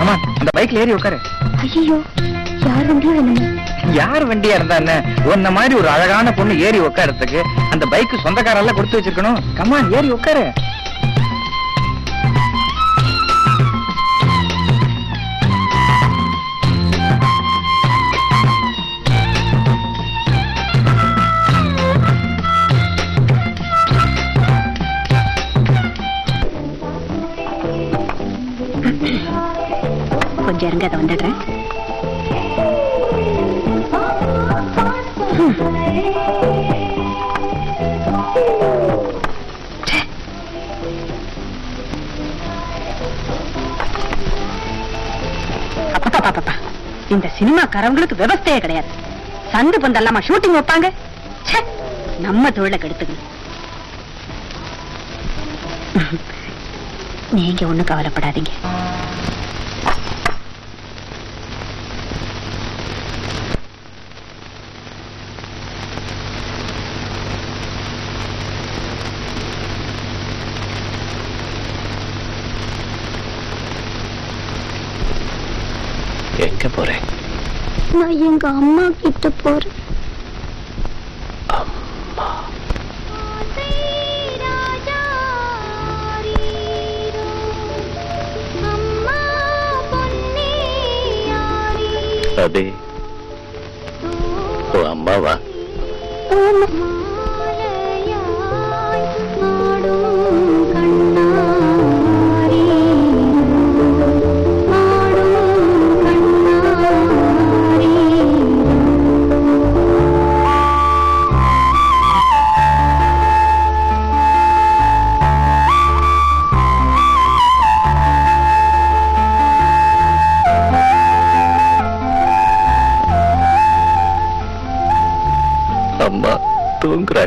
[0.00, 1.18] ஆமா அந்த பைக்ல ஏறி உட்காரு.
[1.64, 1.98] ஐயோ
[2.66, 3.48] யார் வண்டியோ என்னமோ
[4.00, 4.92] யார் வண்டியா இருந்தா என்ன?
[5.32, 7.40] உன்ன மாதிரி ஒரு அழகான பொண்ணு ஏறி உட்காரத்துக்கு
[7.70, 9.40] அந்த பைக் சொந்தக்காரெல்லாம் கொடுத்து வச்சிருக்கணும்.
[9.60, 10.44] கமான் ஏறி உட்காரு
[30.46, 31.51] கொஞ்சம் இருங்க அதை வந்துடுறேன்.
[47.14, 48.90] இந்த சினிமாக்காரவங்களுக்கு விவஸ்தையே கிடையாது.
[49.52, 50.88] சந்து பந்தல்லாமா ஷூட்டிங் வைப்பாங்க.
[52.26, 53.28] நம்ம தொழில கெடுத்துக்கணும்.
[57.38, 58.52] நீங்க ஒண்ணும் கவலைப்படாதீங்க
[76.44, 77.02] எங்க போறேன்
[77.98, 79.62] நான் எங்க அம்மா கிட்ட போற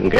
[0.05, 0.19] தூங்குறாங்க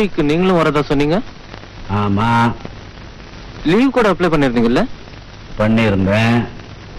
[0.00, 1.16] ஊட்டிக்கு நீங்களும் வரதா சொன்னீங்க?
[2.02, 2.28] ஆமா.
[3.70, 4.82] லீவ் கூட அப்ளை பண்ணிருந்தீங்கல்ல?
[5.58, 6.36] பண்ணியிருந்தேன்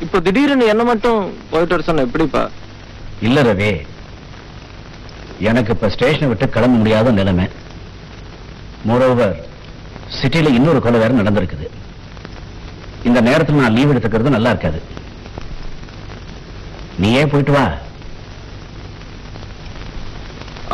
[0.04, 1.22] இப்போ திடீர்னு என்ன மட்டும்
[1.52, 2.44] போயிட்டு வர சொன்ன எப்படிப்பா?
[3.28, 3.72] இல்ல ரவி.
[5.50, 7.48] எனக்கு இப்ப ஸ்டேஷனை விட்டு கிளம்ப முடியாத நிலைமை.
[8.90, 9.36] மோரோவர்
[10.20, 11.68] சிட்டில இன்னொரு கொலை வேற நடந்திருக்குது.
[13.10, 14.82] இந்த நேரத்துல நான் லீவ் எடுத்துக்கிறது நல்லா இருக்காது.
[17.04, 17.66] நீயே போயிட்டு வா.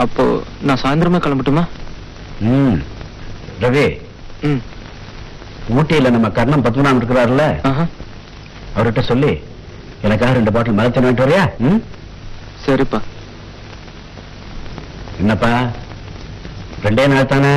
[0.06, 0.24] அப்போ
[0.68, 1.66] நான் சாயந்தரமே கிளம்பட்டுமா?
[3.64, 3.86] ரவி.
[5.78, 7.46] ஊட்டியில நம்ம கர்ணம் பத்மநாபன் இருக்கிறாருல்ல?
[7.70, 7.86] ஆஹா.
[8.76, 9.32] அவர்கிட்ட சொல்லி
[10.06, 11.44] எனக்காக ரெண்டு பாட்டில் மரத்தை வாங்கிட்டு வரியா?
[12.66, 13.00] சரிப்பா.
[15.22, 15.52] என்னப்பா?
[16.86, 17.54] ரெண்டே நாள் தானே?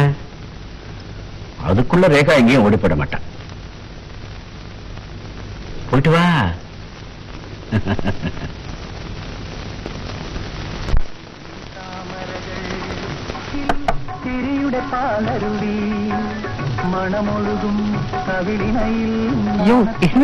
[1.68, 3.26] அதுக்குள்ள ரேகா எங்கேயும் ஓடிப்பட மாட்டான்.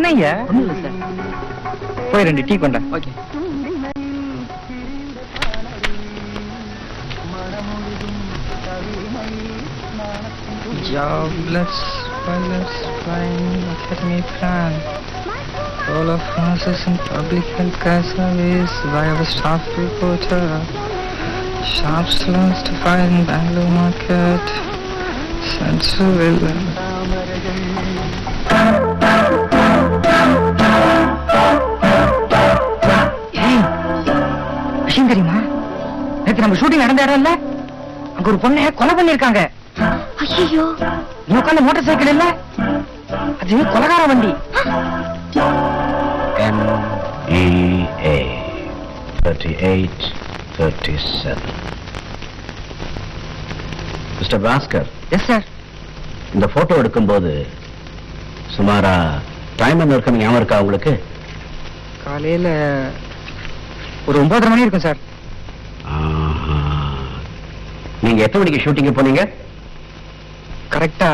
[0.05, 0.97] என்னய்யா ஒண்ணும் இல்ல சார்
[2.13, 3.11] போய் ரெண்டு டீ கொண்டா okay
[10.86, 11.76] Jobless,
[12.26, 14.74] wireless, flying academy plan.
[15.89, 20.43] All of nurses in public health care service by our staff reporter.
[21.65, 24.45] Sharp slows to find Bangalore market.
[25.57, 26.11] Central
[36.57, 37.30] நம்ம ஷூட்டிங் நடந்த இடம்ல
[38.16, 39.40] அங்க ஒரு பொண்ணை கொலை பண்ணிருக்காங்க
[40.36, 40.64] ஐயோ
[41.26, 42.24] நீ உட்காந்த மோட்டார் சைக்கிள் இல்ல?
[43.40, 44.30] அது கொலகார வண்டி.
[46.57, 48.16] M-E-A
[49.20, 50.09] 38
[50.59, 51.34] 37
[54.18, 55.46] mister Bhaskar yes sir
[56.34, 57.32] இந்த போட்டோ எடுக்கும்போது
[58.57, 58.94] சுமாரா
[59.57, 60.94] டைம் என்ன இருக்கு ஞாபகம் இருக்கா உங்களுக்கு?
[62.04, 62.48] காலையில
[64.09, 65.00] ஒரு ஒன்பதரை மணி இருக்கும் சார்
[65.92, 66.57] ஆஹா.
[68.16, 69.22] நீங்க எத்தனை மணிக்கு ஷூட்டிங் போனீங்க?
[70.74, 71.08] கரெக்டா.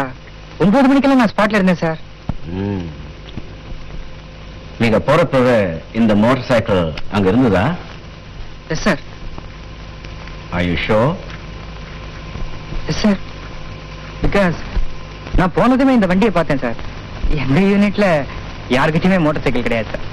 [0.65, 2.01] ஒன்பது மணிக்கெல்லாம் நான் ஸ்பாட்ல இருந்தேன் சார்.
[4.83, 5.57] நீங்க போறப்பவே
[5.99, 6.83] இந்த மோட்டார் சைக்கிள்
[7.17, 7.65] அங்க இருந்ததா?
[8.75, 9.03] Yes sir
[10.57, 11.09] Are you sure?
[12.93, 13.19] Yes sir
[14.23, 14.61] because
[15.39, 16.79] நான் போனதுமே இந்த வண்டியை பார்த்தேன் சார்
[17.43, 18.07] எங்க யூனிட்ல
[18.77, 20.07] யாருக்கிட்டயுமே மோட்டார் சைக்கிள் கிடையாது சார்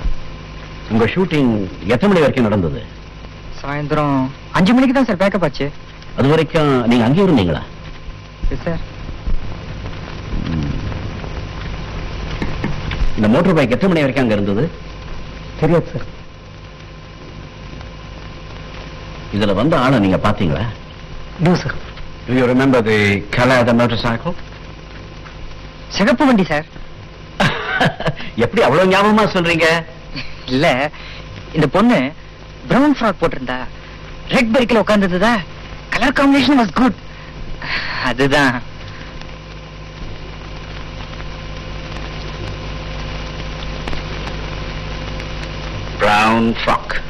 [0.93, 1.53] உங்க ஷூட்டிங்
[1.93, 2.81] எத்தனை மணி வரைக்கும் நடந்தது?
[3.61, 4.17] சாயந்தரம்
[4.59, 5.67] அஞ்சு மணிக்கு தான் சார் பேக்கப் ஆச்சு.
[6.17, 7.61] அது வரைக்கும் நீங்க அங்கேயே இருந்தீங்களா?
[8.53, 8.81] எஸ் சார்
[13.17, 14.63] இந்த மோட்டார் பைக் எத்தனை மணி வரைக்கும் அங்க இருந்தது?
[15.59, 16.07] தெரியாது சார்
[19.35, 20.65] இதுல வந்த ஆளை நீங்க பாத்தீங்களா
[21.45, 21.77] no sir
[22.27, 22.97] Do you remember the
[23.35, 24.33] color of the motorcycle?
[25.95, 26.67] சிகப்பு வண்டி சார்
[28.43, 29.67] எப்படி அவ்வளவு ஞாபகமா சொல்றீங்க?
[30.49, 30.65] இல்ல
[31.53, 31.97] இந்த பொண்ணு
[32.69, 33.57] பிரவுன் ஃப்ராக் போட்டிருந்தா
[34.33, 35.33] ரெட் பைக்ல உட்கார்ந்ததுதா
[35.99, 36.97] கலர் காம்பினேஷன் வாஸ் குட்
[38.09, 38.57] அதுதான்
[45.99, 47.01] Brown frock.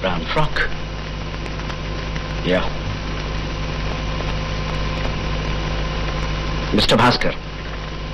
[0.00, 0.54] Brown frock.
[2.44, 2.64] Yeah.
[6.70, 6.96] Mr.
[6.96, 7.34] Bhaskar,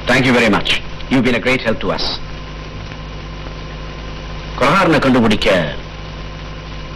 [0.06, 0.80] thank you very much.
[1.10, 2.06] You've been a great help to us.
[4.58, 5.48] கொலகாரனை கண்டுபிடிக்க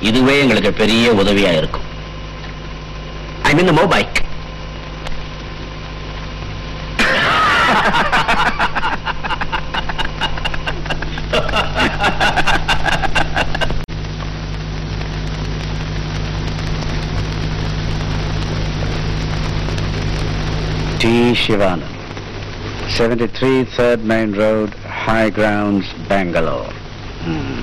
[0.01, 1.88] இதுவே எங்களுக்கு பெரிய உதவியா இருக்கும்
[3.45, 4.25] I'm in the mobike.
[20.99, 21.33] T.
[21.33, 21.87] Shivana,
[22.91, 26.73] 73 Third Main Road, High Grounds, Bangalore.
[27.23, 27.58] Hmm.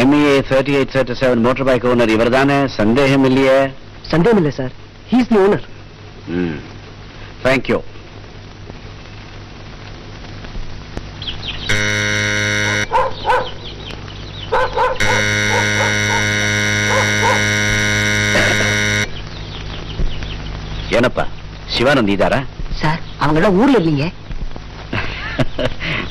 [0.00, 2.32] MA thirty eight thirty seven motorbike owner இவர்
[2.76, 3.58] சந்தேகம் இல்லையே
[4.58, 4.72] sir.
[5.10, 5.66] He is the owner
[6.36, 6.56] hmm
[7.44, 7.78] thank you
[20.96, 21.24] என்னப்பா
[21.74, 22.40] சிவானந்த் இதாரா
[22.80, 24.04] சார் அவங்களாம் ஊர்ல இல்லீங்க.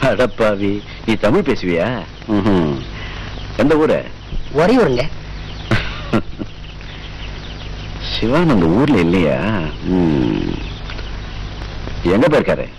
[0.10, 0.72] அடப்பாவி
[1.06, 1.88] நீ தமிழ் பேசுவியா?
[2.28, 2.76] ம்
[3.58, 4.06] எந்த ஊரு?
[4.52, 5.10] ஒரே ஊருங்க.
[8.20, 9.40] சிவானந்த் ஊர்ல இல்லையா?
[9.84, 10.56] ம்.
[12.04, 12.70] எங்க போயிருக்காரு?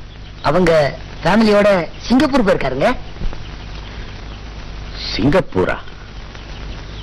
[0.43, 2.97] அவங்க ஃபேமிலியோட சிங்கப்பூர் போயிருக்காருங்க.
[5.17, 5.79] சிங்கப்பூரா?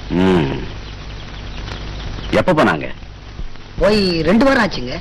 [0.09, 0.63] ம்.
[2.31, 2.89] எப்ப போனாங்க?
[3.77, 4.99] போய் ரெண்டு வாரம் ஆச்சுங்க.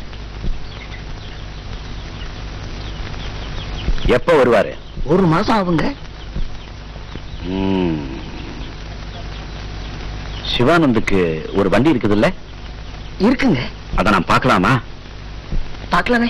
[4.07, 4.75] எப்ப வருவாரு?
[5.05, 5.95] ஒரு மாசம் ஆகுங்க.
[7.43, 8.20] ம்.
[10.57, 12.33] சிவானந்துக்கு ஒரு வண்டி இருக்குதுல்ல?
[13.21, 13.59] இருக்குங்க.
[13.95, 14.81] அத நான் பார்க்கலாமா?
[15.93, 16.29] பார்க்கலாமே.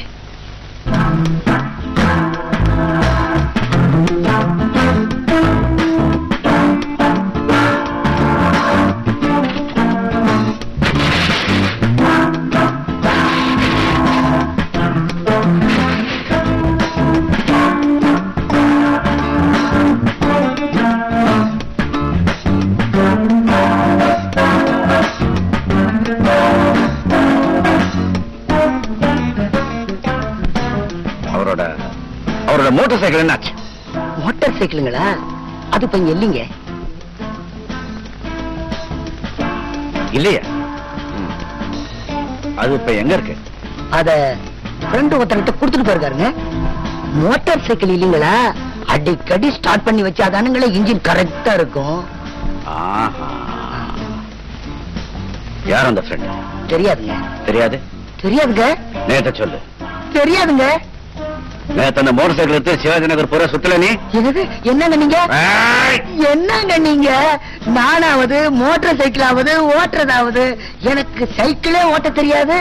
[34.60, 35.04] சைக்கிளுங்களா
[35.74, 36.40] அது இப்ப இங்க இல்லைங்க.
[40.18, 40.42] இல்லையா.
[42.62, 43.36] அது இப்ப எங்க இருக்கு?
[43.98, 44.10] அத
[44.88, 46.28] ஃப்ரெண்டு ஒருத்தர்கிட்ட கொடுத்துட்டு போயிருக்காருங்க.
[47.22, 48.34] மோட்டார் சைக்கிள் இல்லைங்களா?
[48.94, 51.98] அடிக்கடி ஸ்டார்ட் பண்ணி வச்சாதானுங்களே இன்ஜின் கரெக்டா இருக்கும்.
[55.70, 56.28] யார் அந்த ஃப்ரெண்ட்
[56.72, 57.14] தெரியாதுங்க.
[57.48, 57.76] தெரியாது?
[58.22, 58.64] தெரியாதுங்க.
[59.08, 59.58] நேத்த சொல்லு.
[60.16, 60.66] தெரியாதுங்க.
[61.76, 63.90] நேத்து அந்த மோட்டர் சைக்கிள் எடுத்து சிவாஜி நகர் பூரா சுத்தல நீ?
[64.70, 65.18] என்னங்க நீங்க!
[66.30, 67.10] என்னங்க நீங்க?
[67.76, 70.44] நானாவது மோட்டார் சைக்கிளாவது ஓட்டுறதாவது.
[70.90, 72.58] எனக்கு சைக்கிளே ஓட்ட தெரியாது.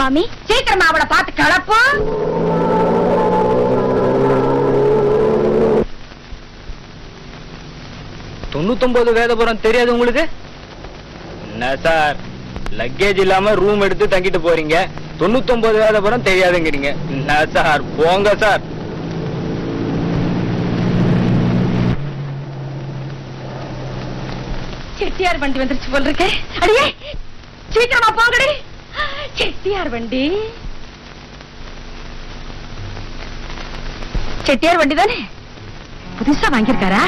[0.00, 1.98] மாமி சீக்கிரமா அவளை பார்த்து கலப்போம்
[8.54, 10.22] தொண்ணூத்தொன்பது வேதபுரம் தெரியாது உங்களுக்கு?
[11.52, 12.16] என்ன சார்
[12.78, 14.76] லக்கேஜ் இல்லாம ரூம் எடுத்து தங்கிட்டு போறீங்க?
[15.20, 16.90] தொண்ணூத்தொன்பது வேதபுரம் தெரியாதுங்கிறீங்க.
[17.16, 18.62] என்ன சார் போங்க சார்.
[24.98, 26.30] செட்டியார் வண்டி வந்துருச்சு போல் இருக்கே.
[26.62, 26.86] அடியே
[27.74, 28.50] சீக்கிரமா போங்கடி.
[29.80, 30.22] செட்டியார் வண்டி
[34.46, 35.16] செட்டியார் வண்டி தானே
[36.16, 37.00] புதுசா வாங்கியிருக்காரா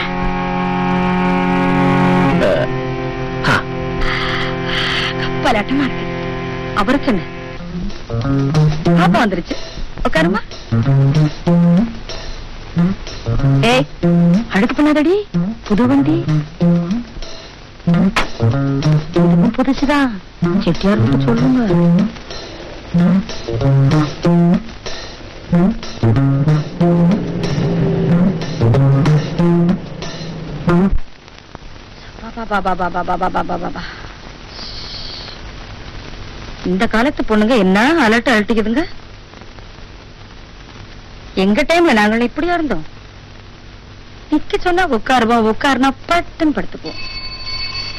[3.46, 3.56] ஆ,
[5.44, 6.06] பலாட்டமா இருக்கு
[6.76, 7.26] அவரு சொன்ன
[8.94, 9.56] பாப்பா வந்துருச்சு
[10.04, 10.40] உட்காருமா
[13.66, 13.86] ஏய்
[14.54, 15.16] அழுக்கு பண்ணாதடி
[15.66, 16.16] புது வண்டி
[36.64, 38.82] இந்த காலத்து பொண்ணுங்க என்ன அலட்டு அலட்டிக்குதுங்க
[41.44, 42.84] எங்க டைம்ல நாங்கள் இப்படியா இருந்தோம்
[44.30, 47.00] நிக்க சொன்னா உட்காருவோம் உட்காருனா பட்டுன்னு படுத்துப்போம்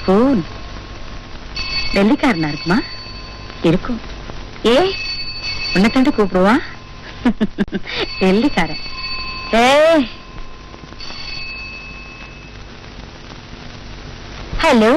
[0.06, 0.42] போன்
[1.94, 2.80] டெல்லிக்காரனா இருக்குமா
[3.70, 4.00] இருக்கும்
[4.68, 4.78] ஏ
[5.76, 6.56] உன்னை தண்டு கூப்பிடுவா
[8.20, 8.84] டெல்லிக்காரன்
[9.56, 9.66] ஏ
[14.64, 14.94] ஹலோ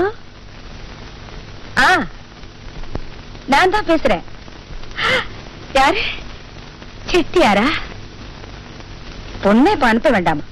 [1.81, 1.89] ஆ
[3.67, 4.25] நான் தான் பேசுறேன்.
[5.77, 6.03] யாரு?
[7.11, 7.64] செட்டியாரா
[9.45, 10.45] பொண்ணை இப்ப அனுப்ப வேண்டாமா?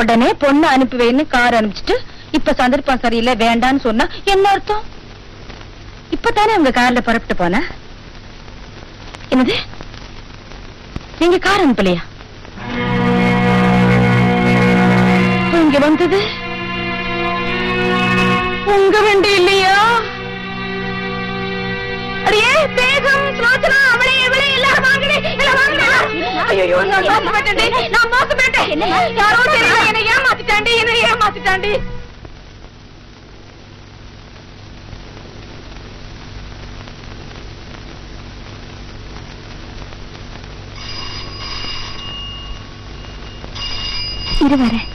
[0.00, 1.96] உடனே பொண்ணு அனுப்புவேன்னு கார் அனுப்பிச்சிட்டு
[2.38, 4.84] இப்ப சந்தர்ப்பம் சரியில்லை வேண்டான்னு சொன்னா என்ன அர்த்தம்?
[6.16, 7.62] இப்பதானே உங்க கார்ல புறப்பட்டு போன?
[9.32, 9.56] என்னது?
[11.20, 12.02] நீங்க கார் அனுப்பலையா?
[15.60, 16.20] இங்க வந்தது?
[18.76, 19.57] உங்க வண்டி இல்லையா?
[22.78, 25.86] வேகம் ஸ்லோச்சனா அவளே இவளே எல்லாரும் வாங்கடி எல்லாம் வாங்கடி
[26.56, 28.70] ஐயோ நான் மோசப்பட்டேன்டி நான் மோசப்பட்டேன்
[29.20, 29.78] யாரோ தெரியல.
[29.90, 31.72] என்னை ஏமாத்திட்டாண்டி என்னை ஏமாத்திட்டாண்டி.
[44.44, 44.86] இரு வரேன்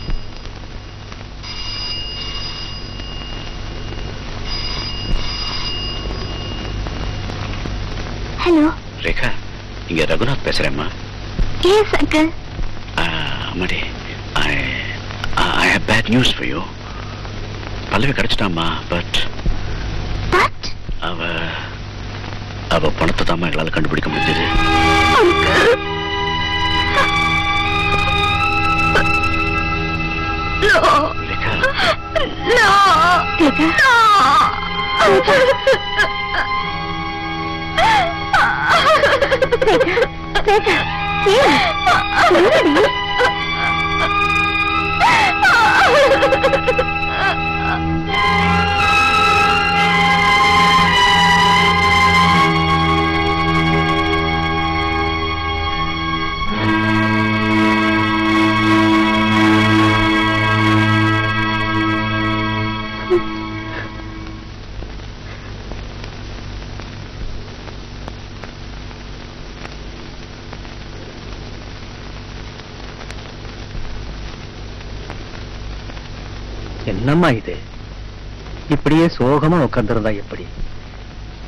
[8.44, 8.68] ஹலோ.
[9.06, 9.30] ரேகா
[9.90, 10.86] இங்க ரகுநாத் பேசுறேம்மா.
[11.74, 12.30] எஸ் அங்கிள்
[13.04, 13.80] அம்மாடி
[14.44, 14.50] I
[15.62, 16.62] I have bad news for you
[17.92, 19.18] Pallavi கிடைச்சிட்டாம்மா but
[20.36, 20.68] but
[21.10, 21.20] அவ
[22.78, 24.46] அவ பணத்தை தாம்மா எங்களால கண்டுபிடிக்க முடிஞ்சது.
[31.30, 31.54] ரேகா.
[40.46, 40.68] శేష
[41.34, 41.38] ఏ
[77.14, 77.56] என்னம்மா இது
[78.70, 80.46] இப்படியே சோகமா உட்கார்ந்துருந்தா எப்படி?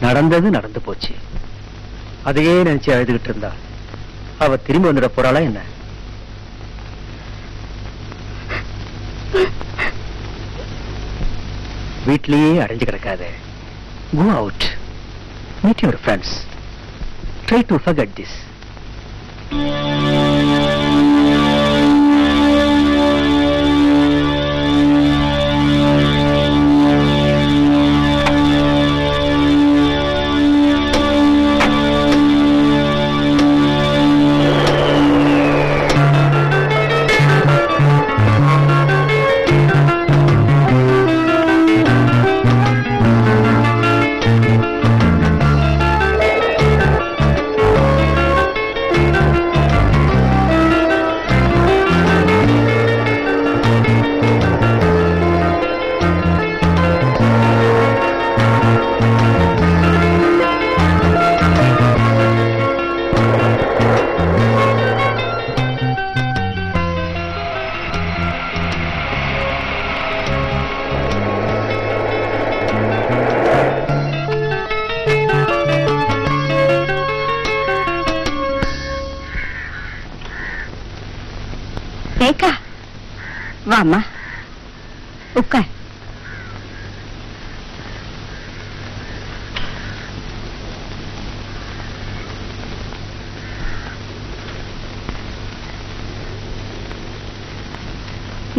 [0.02, 1.14] நடந்தது நடந்து போச்சு.
[2.30, 3.52] அதையே நினைச்சு அழுதுகிட்டு இருந்தா.
[4.44, 5.62] அவ திரும்பி வந்துட போறாளா என்ன?
[12.08, 13.24] வீட்லயே அடைஞ்சு கிடக்காத.
[14.20, 14.68] Go out
[15.64, 16.36] meet your friends
[17.48, 18.38] try to forget this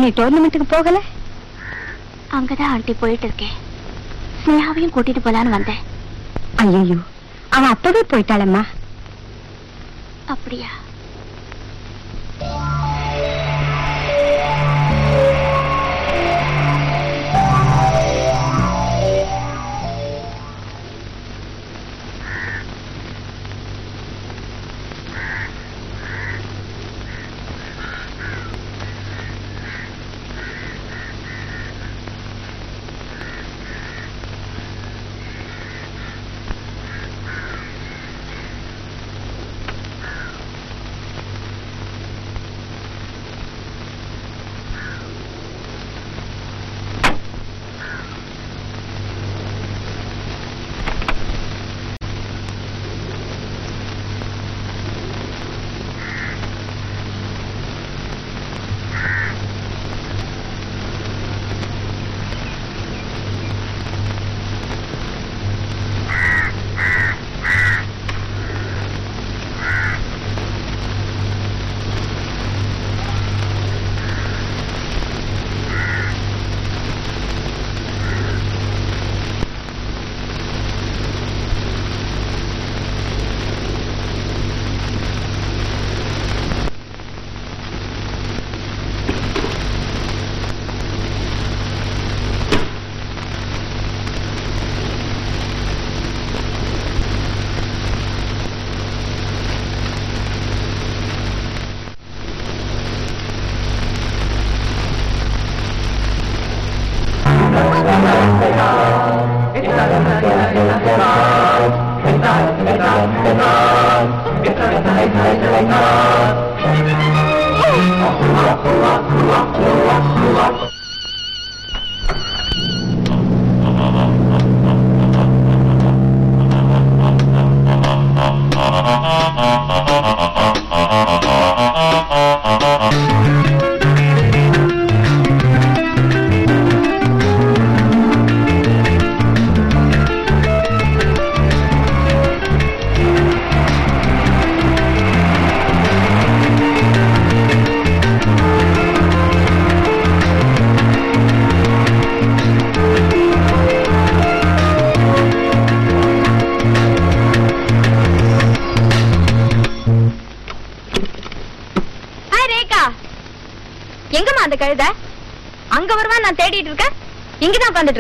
[0.06, 0.98] நீ டோர்னமெண்ட்டுக்கு போகல?
[2.36, 3.54] அங்கதான் ஆண்டி போயிட்டு இருக்கேன்
[4.42, 5.80] ஸ்னேகாவையும் கூட்டிட்டு போலான்னு வந்தேன்.
[6.56, 6.96] ஐயோ
[7.54, 8.62] அவன் அப்பவே போயிட்டாளம்மா.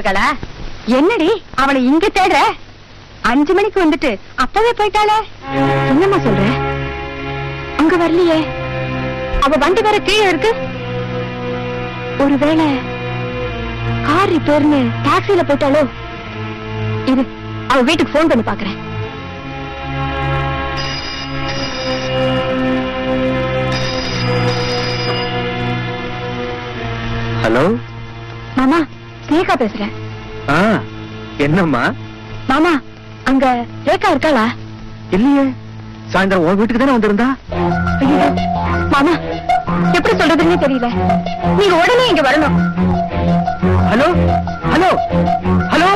[0.06, 0.26] இருக்காளா
[0.98, 1.30] என்னடி
[1.62, 2.40] அவளை இங்க தேடுற?
[3.30, 4.10] அஞ்சு மணிக்கு வந்துட்டு
[4.44, 5.16] அப்பவே போயிட்டாளே.
[5.92, 6.44] என்னம்மா சொல்ற?
[7.80, 8.36] அங்க வரலையே.
[9.44, 10.52] அவ வண்டி வேற கீழே இருக்கு.
[12.24, 12.68] ஒருவேளை
[14.08, 15.82] கார் ரிப்பேர்னு டாக்ஸில போயிட்டாளோ?
[17.12, 17.24] இது
[17.72, 18.78] அவ வீட்டுக்கு போன் பண்ணி பாக்குறேன்.
[27.44, 27.66] ஹலோ?
[29.56, 29.92] ரேகா பேசுறேன்.
[30.54, 30.56] ஆ,
[31.44, 31.82] என்னம்மா?
[32.50, 32.72] மாமா
[33.30, 33.44] அங்க
[33.88, 34.44] ரேகா இருக்காளா?
[35.16, 35.44] இல்லையே.
[36.12, 37.28] சாயந்தரம் உன் வீட்டுக்கு தானே வந்திருந்தா?
[38.94, 39.14] மாமா
[39.96, 40.88] எப்படி சொல்றதுன்னே தெரியல.
[41.60, 42.58] நீங்க உடனே இங்க வரணும்.
[43.90, 44.08] Hello
[44.72, 44.90] hello
[45.72, 45.90] hello?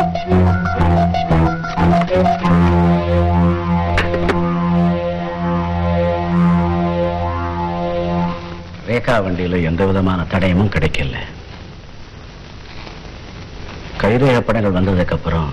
[8.88, 11.16] ரேகா வண்டியில எந்த விதமான தடயமும் கிடைக்கல.
[14.20, 15.50] கைரேக படங்கள் வந்ததுக்கு அப்புறம்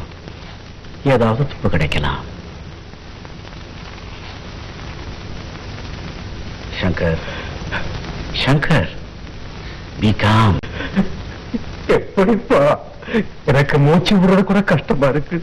[1.12, 2.22] ஏதாவது துப்பு கிடைக்கலாம்.
[6.80, 7.22] சங்கர்
[8.44, 8.90] சங்கர்
[10.00, 10.58] பி காம்
[11.98, 12.62] எப்படிப்பா?
[13.52, 15.40] எனக்கு மூச்சு விடுறது கூட கஷ்டமா இருக்கு.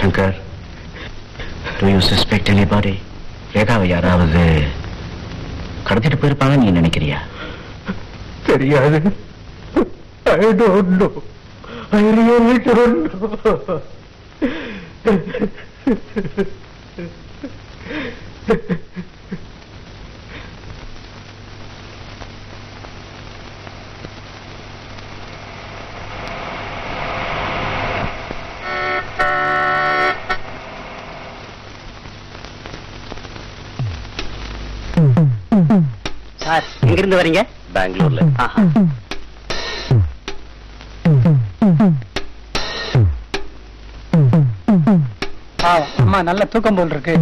[0.00, 0.36] Shankar
[1.80, 2.94] do you suspect anybody
[3.56, 4.46] ரேகாவை யாராவது
[5.92, 7.20] கடத்திட்டு போயிருப்பாங்க நீ நினைக்கிறியா
[8.50, 9.00] தெரியாது
[10.34, 11.08] I don't know.
[11.92, 13.80] I really don't know.
[37.12, 37.42] எங்கிருந்து வரீங்க?
[37.74, 38.20] பெங்களூர்ல.
[46.02, 47.14] அம்மா நல்ல தூக்கம் போல் இருக்கு.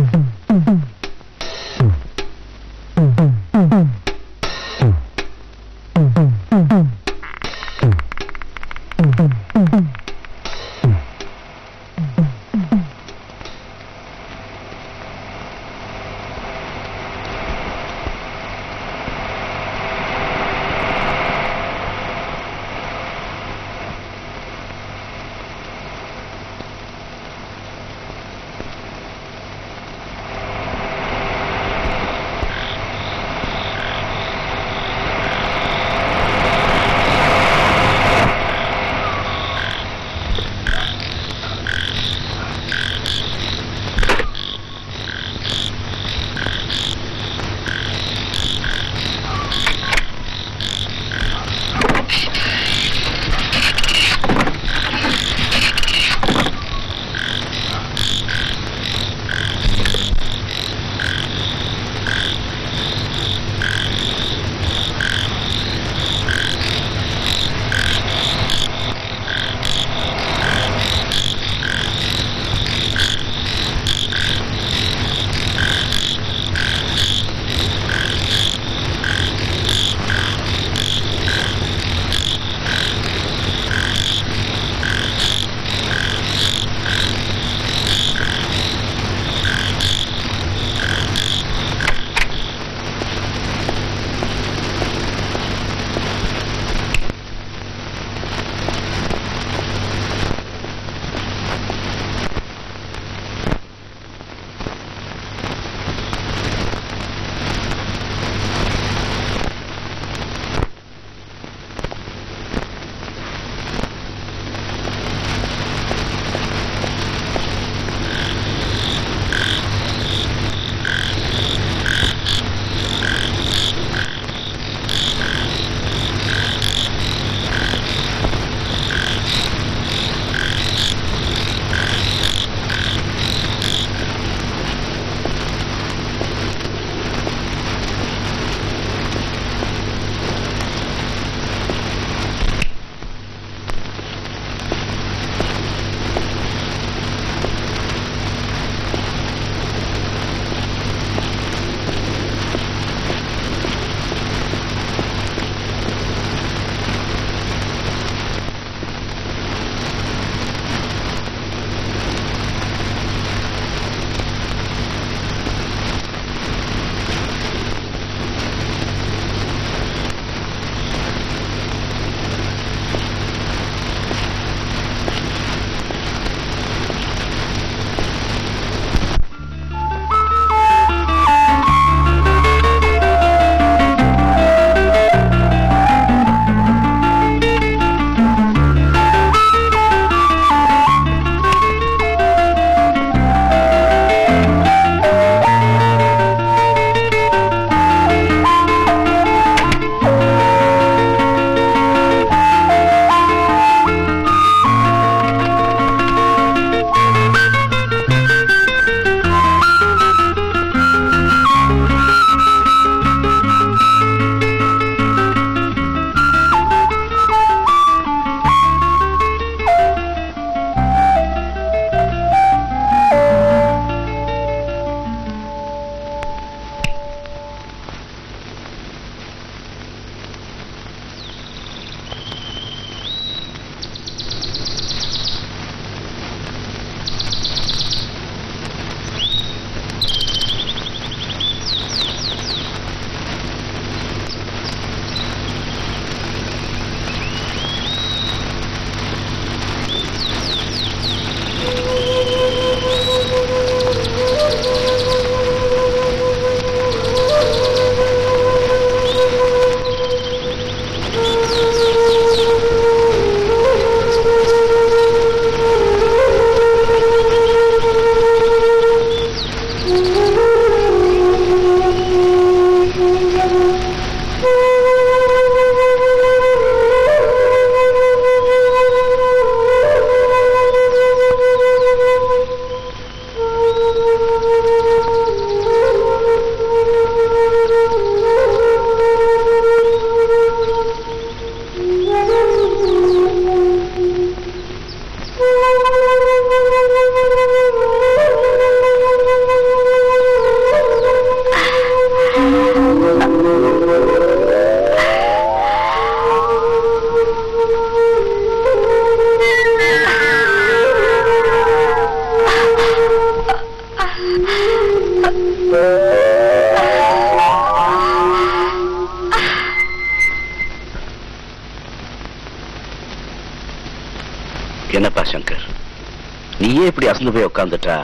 [327.41, 327.95] போய் உட்காந்துட்டா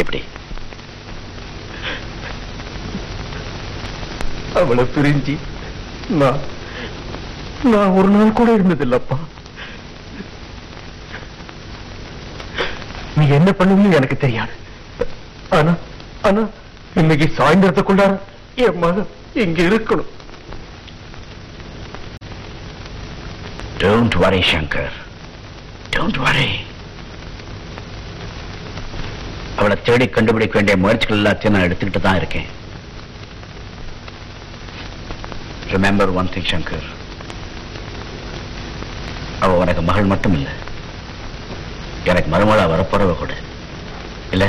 [0.00, 0.18] எப்படி?
[4.60, 5.34] அவளை பிரிஞ்சு
[6.20, 6.40] நான்
[7.72, 9.16] நான் ஒரு நாள் கூட இருந்ததில்லப்பா.
[13.16, 14.54] நீ என்ன பண்ணுவீங்க எனக்கு தெரியாது.
[15.58, 15.72] ஆனா
[16.28, 16.42] ஆனா
[17.02, 18.14] இன்னைக்கு சாயந்தரத்துக்குள்ளார
[18.66, 19.10] என் மகன்
[19.44, 20.12] இங்க இருக்கணும்.
[24.22, 24.94] வரி சங்கர்
[25.94, 26.48] டோன்ட் வரி
[29.58, 32.46] அவளை தேடி கண்டுபிடிக்க வேண்டிய முயற்சிகள் எல்லாத்தையும் நான் எடுத்துக்கிட்டு தான் இருக்கேன்.
[35.72, 36.86] ரிமெம்பர் ஒன் திங் சங்கர்
[39.42, 40.48] அவ உனக்கு மகள் மட்டும் இல்ல
[42.10, 43.34] எனக்கு மருமகளா வரப்போறவ கூட.
[44.34, 44.44] இல்ல?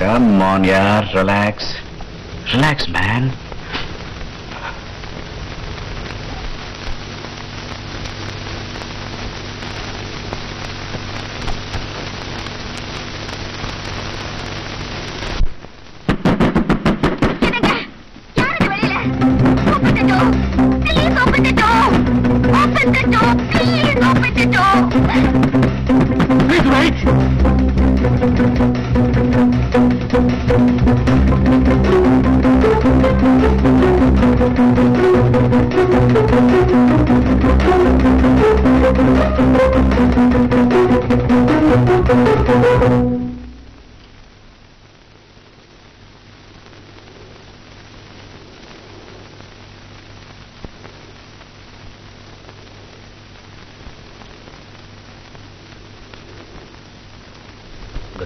[0.00, 1.72] கம் ஆன் யார் relax
[2.54, 3.28] relax man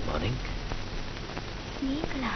[0.01, 0.41] good morning
[1.81, 2.33] நீங்களா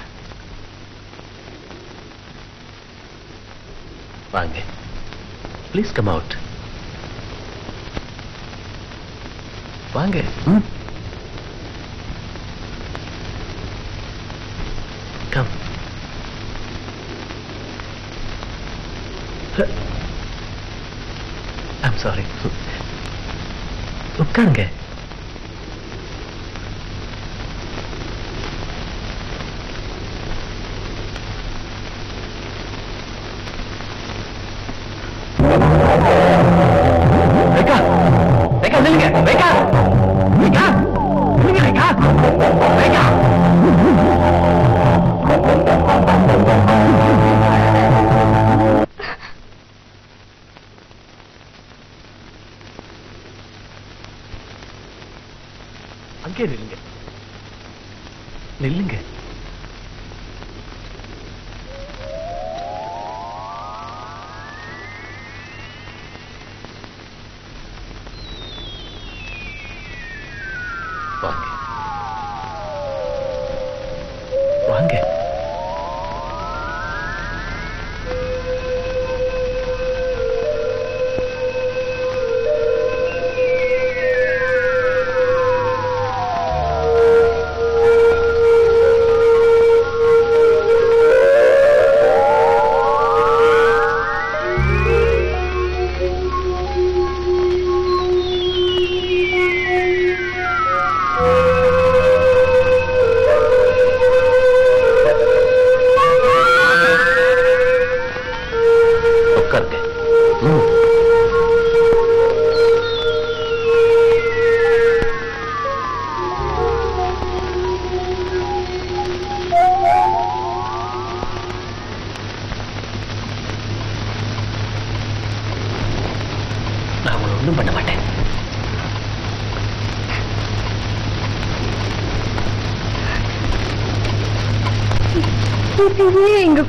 [4.33, 4.59] வாங்க
[5.73, 6.35] ப்ளீஸ் கம் அவுட்
[9.93, 10.69] வாங்க கம்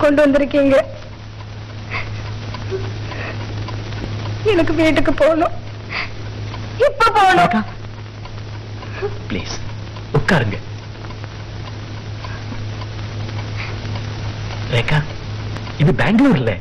[0.06, 0.78] கொண்டு வந்திருக்கீங்க.
[4.52, 5.56] எனக்கு வீட்டுக்கு போகணும்.
[6.88, 7.66] இப்ப போகணும்.
[9.30, 9.56] ப்ளீஸ்
[10.18, 10.58] உட்காருங்க.
[14.74, 15.00] ரேகா
[15.82, 16.54] இது பெங்களூர்ல.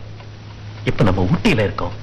[0.90, 1.94] இப்ப நம்ம ஊட்டியில இருக்கோம்?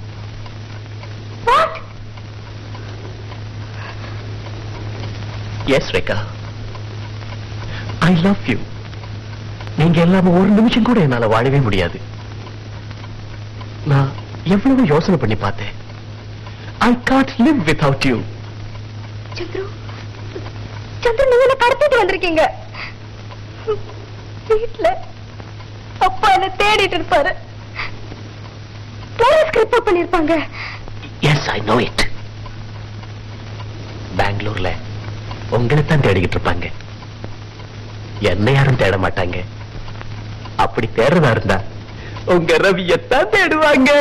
[5.78, 6.18] Yes Rekha.
[8.10, 8.58] I love you
[9.82, 11.98] நீங்க இல்லாம ஒரு நிமிஷம் கூட என்னால வாழவே முடியாது.
[13.92, 14.10] நான்
[14.56, 15.76] எவ்வளவு யோசனை பண்ணி பார்த்தேன்.
[16.88, 18.18] I can't live without you
[19.38, 19.64] Chandru
[21.04, 22.44] Chandru நீங்க என்ன கடத்திட்டு வந்திருக்கீங்க?
[24.50, 24.90] வீட்டுல
[26.08, 27.32] அப்பா என்ன தேடிட்டு இருப்பாரு.
[29.22, 30.36] போலீஸ்க்கு ரிப்போர்ட் பண்ணிருப்பாங்க
[31.32, 32.04] எஸ் ஐ நோ இட்
[34.22, 34.72] பெங்களூர்ல
[35.58, 36.68] உங்களை தான் தேடிக்கிட்டு இருப்பாங்க.
[38.32, 39.31] என்ன யாரும் தேட மாட்டாங்க.
[41.02, 41.62] தேடுறதா இருந்தா.
[42.26, 43.92] உங்க ரவியத்தான் தேடுவாங்க.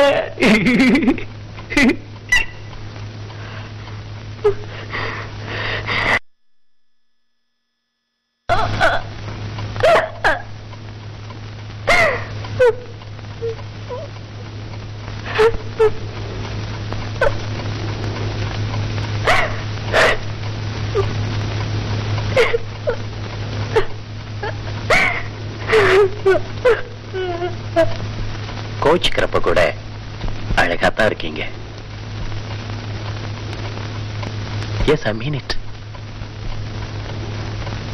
[34.95, 35.55] எஸ் ஐ மீன் இட்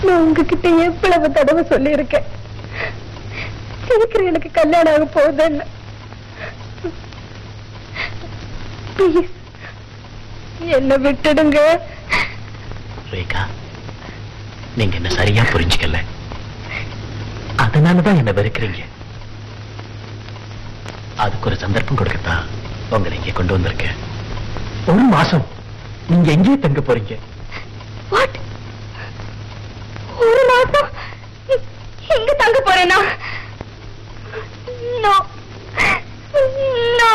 [0.07, 2.27] நான் உங்ககிட்ட எவ்வளவு தடவை சொல்லியிருக்கேன்.
[3.87, 5.65] சீக்கிரம் எனக்கு கல்யாணம் ஆக போகுதுன்னு.
[8.97, 9.31] Please,
[10.75, 11.59] என்னை விட்டுடுங்க.
[13.11, 13.41] ரேகா
[14.77, 15.99] நீங்க என்ன சரியா புரிஞ்சுக்கல?
[17.65, 18.81] அதனாலதான் என்ன வெறுக்கிறீங்க.
[21.25, 22.47] அதுக்கு ஒரு சந்தர்ப்பம் கொடுக்கத்தான்
[22.95, 23.97] உங்களை இங்க கொண்டு வந்திருக்கேன்.
[24.91, 25.45] ஒரு மாசம்
[26.09, 27.13] நீங்க எங்கேயே தங்க போறீங்க?
[28.11, 28.37] வாட்
[30.21, 30.89] ஒரு மாசம்
[32.15, 32.99] இங்க தங்க போறேனா
[35.03, 35.13] நோ
[36.99, 37.11] நோ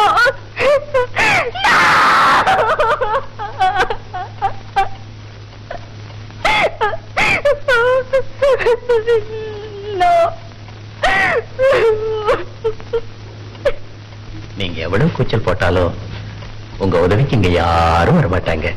[9.97, 10.11] நோ
[14.57, 15.93] நீங்க எவ்வளவு கூச்சல் போட்டாலும்
[17.59, 18.69] யாரும் வரமாட்டாங்க.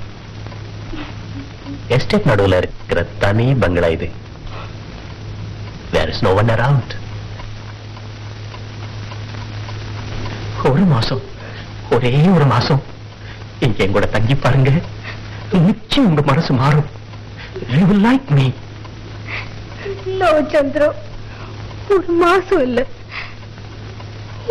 [1.96, 4.08] எஸ்டேட் நடுவுல இருக்கிற தனி பங்களா இது.
[5.94, 6.94] Where is no one around
[10.72, 11.22] ஒரு மாசம்
[11.96, 12.82] ஒரே ஒரு மாசம்.
[13.66, 14.72] இங்க என் கூட தங்கி பாருங்க.
[15.66, 16.88] நிச்சயம் உங்க மனசு மாறும்.
[17.76, 18.46] You will like me
[20.22, 20.88] no Chandru.
[21.96, 22.80] ஒரு மாசம் இல்ல.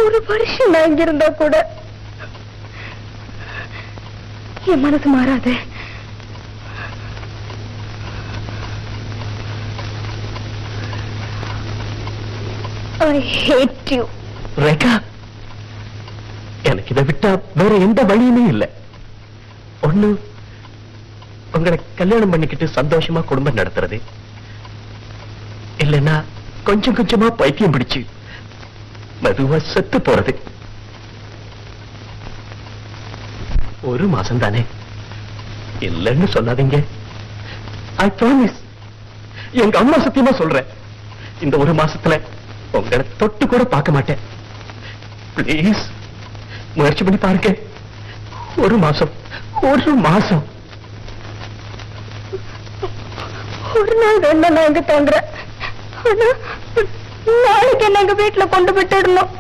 [0.05, 1.57] ஒரு வருஷம் நான் இங்க இருந்தா கூட
[4.73, 5.55] என் மனசு மாறாது.
[14.65, 14.93] ரேகா
[16.69, 17.31] எனக்கு இதை விட்டா
[17.61, 18.69] வேற எந்த வழியுமே இல்லை.
[19.87, 20.09] ஒண்ணு
[21.57, 23.99] உங்களை கல்யாணம் பண்ணிக்கிட்டு சந்தோஷமா குடும்பம் நடத்துறது.
[25.85, 26.17] இல்லைன்னா
[26.69, 28.03] கொஞ்சம் கொஞ்சமா பைத்தியம் பிடிச்சு
[29.25, 30.35] மதுவா செத்து போறது.
[33.95, 34.63] ஒரு மாசம் தானே
[35.89, 36.79] இல்லைன்னு சொல்லாதீங்க.
[38.05, 38.59] ஐ ப்ராமிஸ்
[39.63, 40.71] எங்க அம்மா சத்தியமா சொல்றேன்.
[41.45, 42.17] இந்த ஒரு மாசத்துல
[42.79, 44.23] உங்களை தொட்டு கூட பார்க்க மாட்டேன்.
[45.37, 45.85] பிளீஸ்
[46.79, 47.51] முயற்சி பண்ணி பாருங்க.
[48.65, 49.13] ஒரு மாசம்
[49.71, 50.43] ஒரு மாசம்.
[53.81, 55.29] ஒரு நாள் வேணா நான் இங்க தங்குறேன்.
[57.47, 59.33] நாளைக்கு என்ன எங்க வீட்டுல கொண்டு விட்டுடணும்.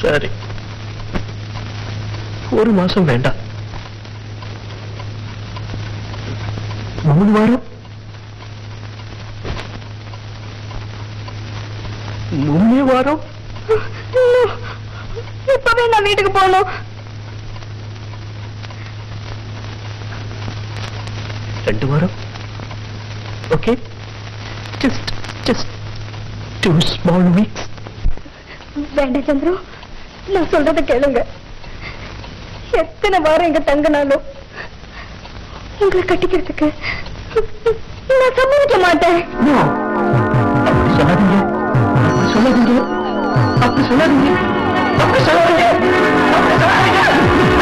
[0.00, 0.28] சரி
[2.58, 3.38] ஒரு மாசம் வேண்டாம்
[7.08, 7.66] மூணு வாரம்
[12.44, 13.22] மூணே வாரம்
[15.54, 16.70] இப்பவே நான் வீட்டுக்கு போகணும்
[21.66, 22.14] ரெண்டு வாரம்
[23.56, 23.72] okay
[24.82, 25.10] just
[25.48, 25.72] just
[26.60, 27.66] two small weeks
[28.96, 29.54] வேண்டாம் சந்திரு
[30.34, 31.20] நான் சொல்றத கேளுங்க.
[32.82, 34.24] எத்தனை வாரம் இங்க தங்கினாலும்
[35.82, 36.68] உங்களை கட்டிக்கிறதுக்கு
[38.20, 39.20] நான் சம்மதிக்க மாட்டேன்.
[40.68, 41.36] அப்படி சொல்லாதீங்க.
[42.06, 42.80] அப்படி சொல்லாதீங்க.
[43.64, 44.30] அப்படி சொல்லாதீங்க.
[45.02, 45.64] அப்படி சொல்லாதீங்க.
[46.36, 47.59] அப்படி சொல்லாதீங்க.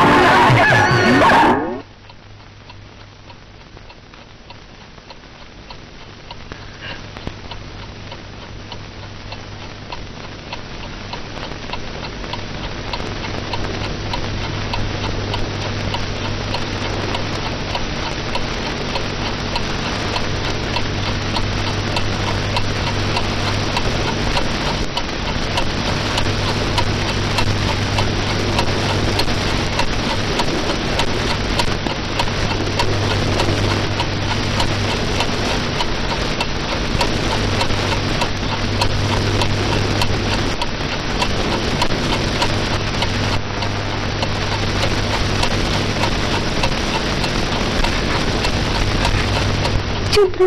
[50.19, 50.47] சந்திரு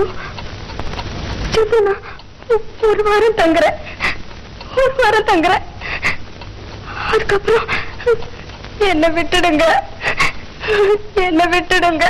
[1.54, 2.02] சந்திரு நான்
[2.90, 3.78] ஒரு வாரம் தங்குறேன்.
[4.82, 5.64] ஒரு வாரம் தங்குறேன்.
[7.12, 7.70] அதுக்கப்புறம்
[8.92, 9.66] என்ன விட்டுடுங்க.
[11.28, 12.06] என்ன விட்டுடுங்க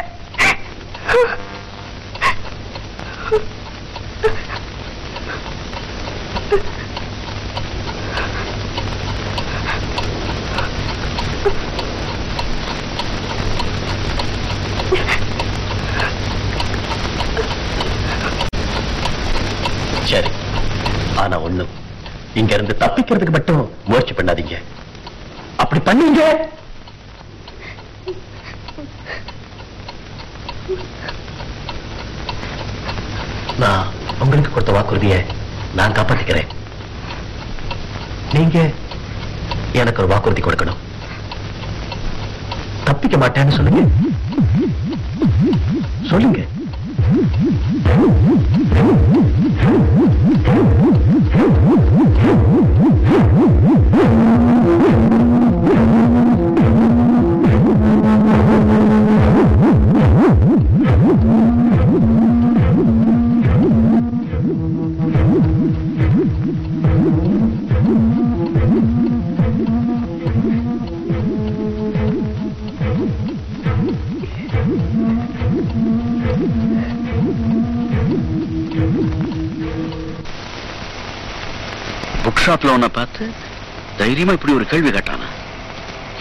[20.11, 20.31] சரி
[21.21, 21.65] ஆனா ஒண்ணு
[22.39, 22.51] இங்க
[23.11, 24.57] தப்புறதுக்கு மட்டும் முயற்சி பண்ணாதீங்க.
[25.61, 26.21] அப்படி பண்ணீங்க.
[33.63, 33.89] நான்
[34.23, 35.19] உங்களுக்கு கொடுத்த வாக்குறுதியை
[35.79, 36.49] நான் காப்பாற்றிக்கிறேன்
[38.37, 38.57] நீங்க
[39.81, 40.81] எனக்கு ஒரு வாக்குறுதி கொடுக்கணும்.
[42.87, 43.83] தப்பிக்க மாட்டேன்னு சொல்லுங்க.
[82.61, 83.23] ஷாப்ல உன்னை பார்த்து
[83.99, 85.27] தைரியமா இப்படி ஒரு கேள்வி கேட்டானா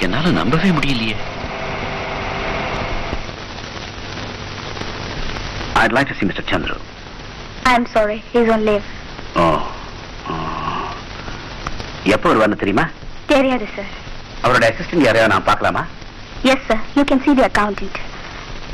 [0.04, 1.16] என்னால நம்பவே முடியலையே
[5.80, 6.42] I'd like to see Mr.
[6.48, 6.74] Chandru.
[7.70, 8.86] I'm sorry, he's on leave.
[9.42, 9.44] ஓ.
[12.14, 12.84] எப்போ வருவான்னு தெரியுமா
[13.32, 13.92] தெரியாது சார்
[14.44, 15.84] அவரோட அசிஸ்டன்ட் யாரையாவது நான் பார்க்கலாமா
[16.48, 16.78] Yes, sir.
[16.98, 17.96] You can see the accountant.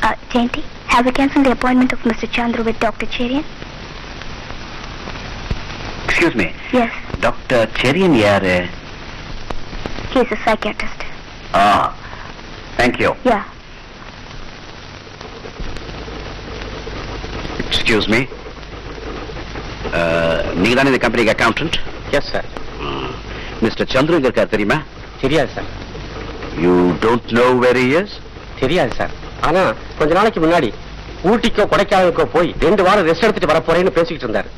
[0.05, 0.61] Uh, Jayanti,
[0.93, 2.27] have you cancelled the appointment of Mr.
[2.35, 3.07] Chandru with Dr.
[3.15, 3.45] Cherian?
[6.27, 8.55] Excuse me Yes, doctor Cherian யாரு?
[10.13, 11.01] He's a psychiatrist.
[11.57, 11.65] Ah.
[12.79, 13.43] Thank you Yeah.
[17.65, 18.19] Excuse me
[20.57, 21.77] நீங்க தானே இந்த கம்பெனிக்கு accountant
[22.17, 22.47] yes sir
[23.63, 24.77] mister Chandru இங்க இருக்கார் தெரியுமா?
[25.21, 25.69] தெரியாது sir
[26.63, 26.73] you
[27.05, 28.15] don't know very years
[28.59, 29.13] தெரியாது சார்
[29.47, 29.61] ஆனா
[29.99, 30.69] கொஞ்ச நாளைக்கு முன்னாடி
[31.29, 34.49] ஊட்டிக்கோ கொடைக்கானலுக்கோ போய் ரெண்டு வாரம் ரெஸ்ட் எடுத்துட்டு வர போறேன்னு பேசிக்கிட்டு இருந்தாரு.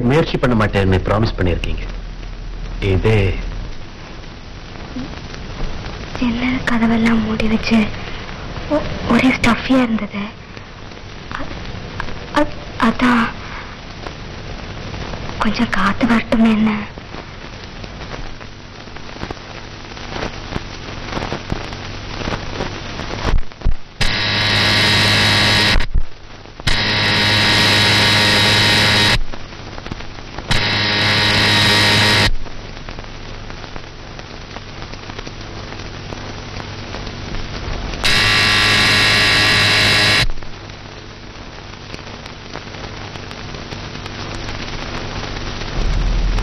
[0.00, 1.84] முயற்சி பண்ண மாட்டேன்னு ப்ராமிஸ் பண்ணிருக்கீங்க
[2.92, 3.14] இது.
[6.18, 7.78] ஜன்னல் கதவெல்லாம் மூடி வச்சு
[9.08, 10.22] ஒரே ஸ்டஃபியா இருந்தது.
[12.86, 13.24] அதான்.
[15.42, 16.70] கொஞ்சம் காத்து வரட்டுமே என்ன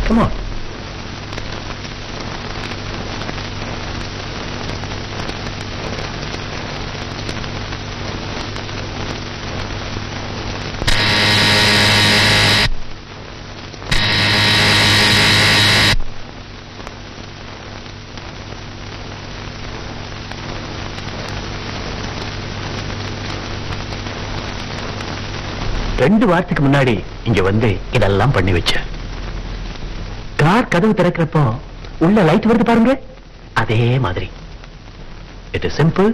[0.05, 0.31] Come on.
[26.23, 26.93] ரெண்டு வாரத்துக்கு முன்னாடி
[27.27, 28.73] இங்க வந்து இதெல்லாம் பண்ணி வச்ச.
[30.41, 31.41] கார் கதவு திறக்கிறப்போ
[32.05, 32.93] உள்ள லைட் வருது பாருங்க.
[33.61, 34.27] அதே மாதிரி.
[35.57, 36.11] It is simple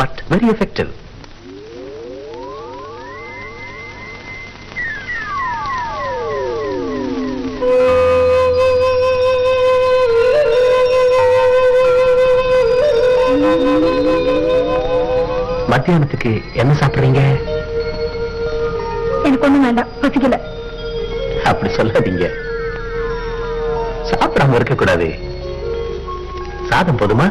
[0.00, 0.92] but very effective
[15.72, 16.32] மத்தியானத்துக்கு
[16.62, 17.22] என்ன சாப்பிடுறீங்க?
[20.04, 20.36] பசிக்கல
[21.50, 22.26] அப்படி சொல்லாதீங்க.
[24.10, 25.08] சாப்பிடாம இருக்க கூடாது
[26.68, 27.26] சாதம் போதுமா?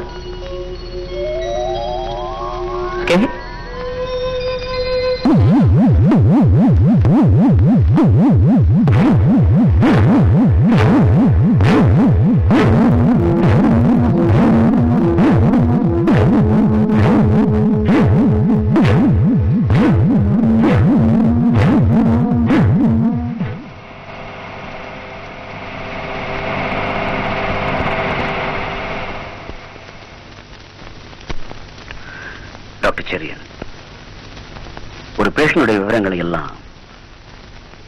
[35.56, 36.52] ஒரு விவரங்களை எல்லாம்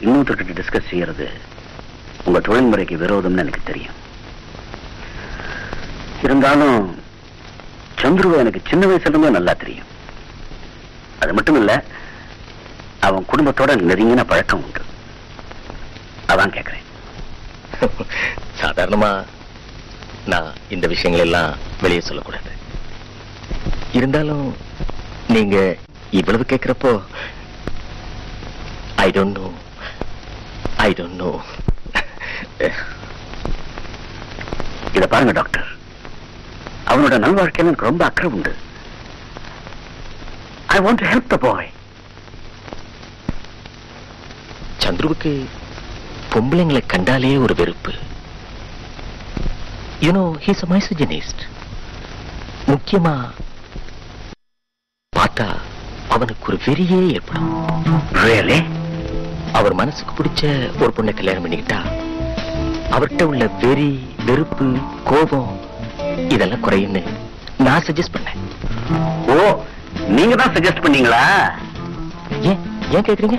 [0.04, 1.30] இன்னொருத்தர்கிட்ட டிஸ்கஸ் செய்யறது
[2.24, 3.94] உங்க தொழில்முறைக்கு விரோதம்னு எனக்கு தெரியும்.
[6.22, 6.98] இருந்தாலும்
[8.00, 9.86] சந்துருவை எனக்கு சின்ன வயசுல இருந்தே நல்லா தெரியும்.
[11.20, 11.84] அது மட்டும் இல்ல
[13.00, 14.82] அவன் குடும்பத்தோட நெருங்கின பழக்கம் உண்டு.
[16.28, 16.84] அதான் கேக்குறேன்.
[18.62, 19.24] சாதாரணமா
[20.26, 22.50] நான் இந்த விஷயங்கள் எல்லாம் வெளியே சொல்லக்கூடாது.
[23.92, 24.56] இருந்தாலும்
[25.28, 25.76] நீங்க
[26.10, 27.00] இவ்வளவு கேட்கிறப்போ
[29.04, 29.48] I don't know
[30.86, 31.30] I don't know
[34.96, 35.66] இத பாருங்க டாக்டர்
[36.90, 38.52] அவனோட நல்வாழ்க்கையில எனக்கு ரொம்ப அக்கறை உண்டு.
[40.74, 41.70] I want to help the boy
[44.84, 45.32] சந்துருவுக்கு
[46.32, 47.92] பொம்பளைங்களை கண்டாலே ஒரு வெறுப்பு.
[50.06, 51.42] யூனோ ஹீஸ் அ மைசஜனிஸ்ட்
[52.72, 53.14] முக்கியமா
[55.12, 55.48] பார்த்தா
[56.14, 57.52] அவனுக்கு ஒரு வெறியே ஏற்படும்.
[59.52, 60.42] அவர் மனசுக்கு பிடிச்ச
[60.80, 61.78] ஒரு பொண்ணை கல்யாணம் பண்ணிக்கிட்டா
[62.90, 63.90] அவர்கிட்ட உள்ள வெறி
[64.24, 64.66] வெறுப்பு
[65.04, 65.50] கோபம்
[66.28, 67.02] இதெல்லாம் குறையுன்னு
[67.56, 68.40] நான் சஜஸ்ட் பண்ணேன்.
[69.26, 69.36] ஓ
[70.08, 71.22] நீங்க தான் சஜஸ்ட் பண்ணீங்களா?
[72.40, 72.60] ஏன்
[72.90, 73.38] ஏன் கேக்குறீங்க?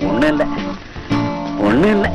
[0.00, 0.44] ஒண்ணும் இல்ல.
[1.58, 2.08] ஒண்ணும் இல்ல.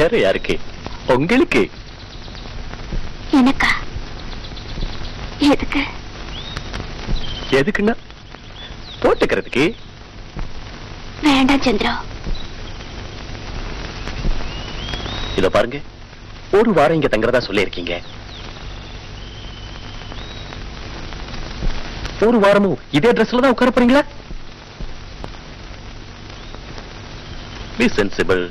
[0.00, 0.54] வேற யாருக்கு
[1.14, 1.62] உங்களுக்கு?
[3.38, 3.70] எனக்கா?
[5.52, 5.82] எதுக்கு?
[7.58, 7.94] எதுக்குன்னா?
[9.02, 9.64] போட்டுக்கிறதுக்கு
[11.26, 11.92] வேண்டாம் சந்திரா.
[15.38, 15.80] இத பாருங்க.
[16.58, 17.94] ஒரு வாரம் இங்க தங்குறதா சொல்லியிருக்கீங்க.
[22.28, 24.02] ஒரு வாரமும் இதே ட்ரெஸ்ல தான் உட்கார போறீங்களா?
[27.76, 28.42] Be sensible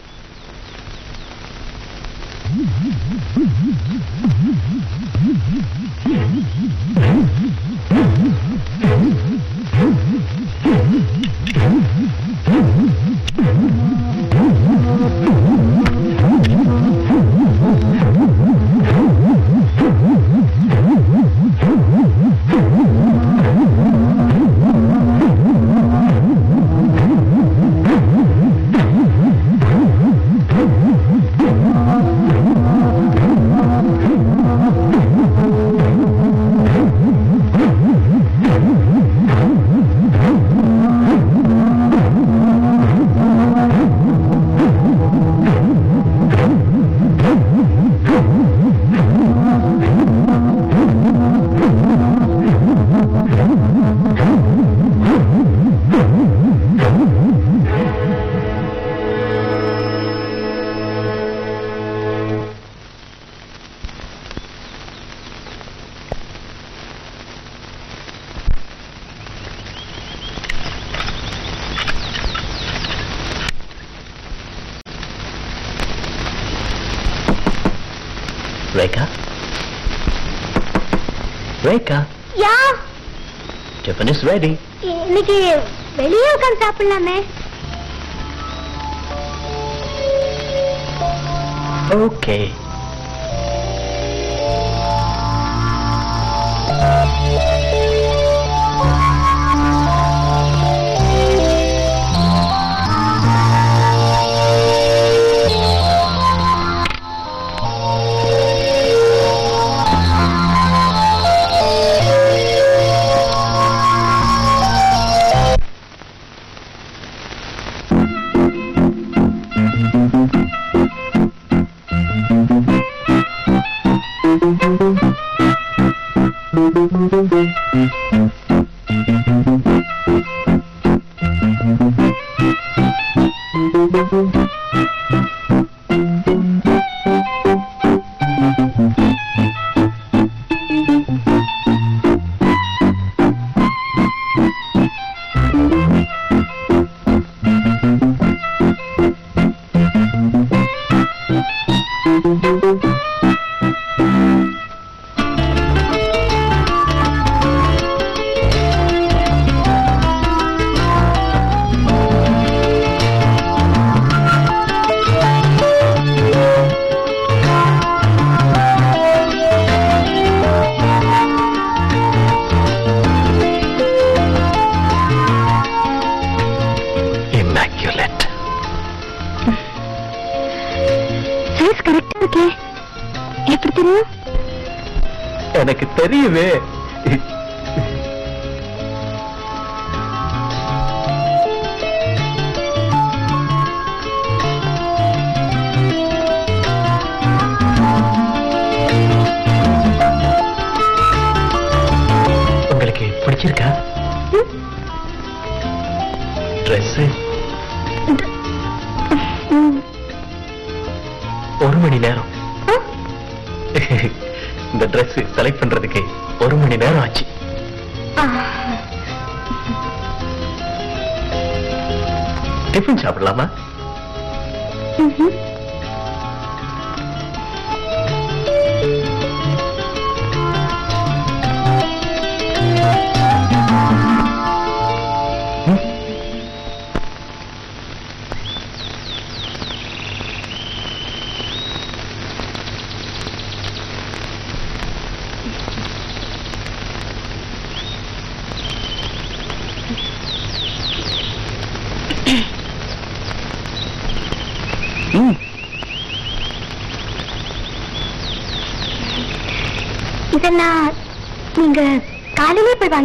[78.80, 79.06] Rekha
[81.66, 82.00] Rekha
[82.44, 82.56] yeah
[83.86, 84.52] tiffin is ready
[85.06, 85.38] இன்னைக்கு
[85.98, 87.16] வெளியே உட்காந்து சாப்பிடலாமே.
[92.00, 92.38] ஓகே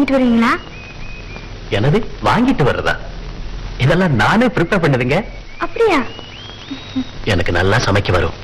[0.04, 0.52] வாங்கிட்டு வருவீங்களா
[1.76, 2.92] எனது வாங்கிட்டு வர்றதா?
[3.84, 5.18] இதெல்லாம் நானே ப்ரிப்பேர் பண்ணதுங்க.
[5.64, 6.00] அப்படியா?
[7.32, 8.36] எனக்கு நல்லா சமைக்க வரும்.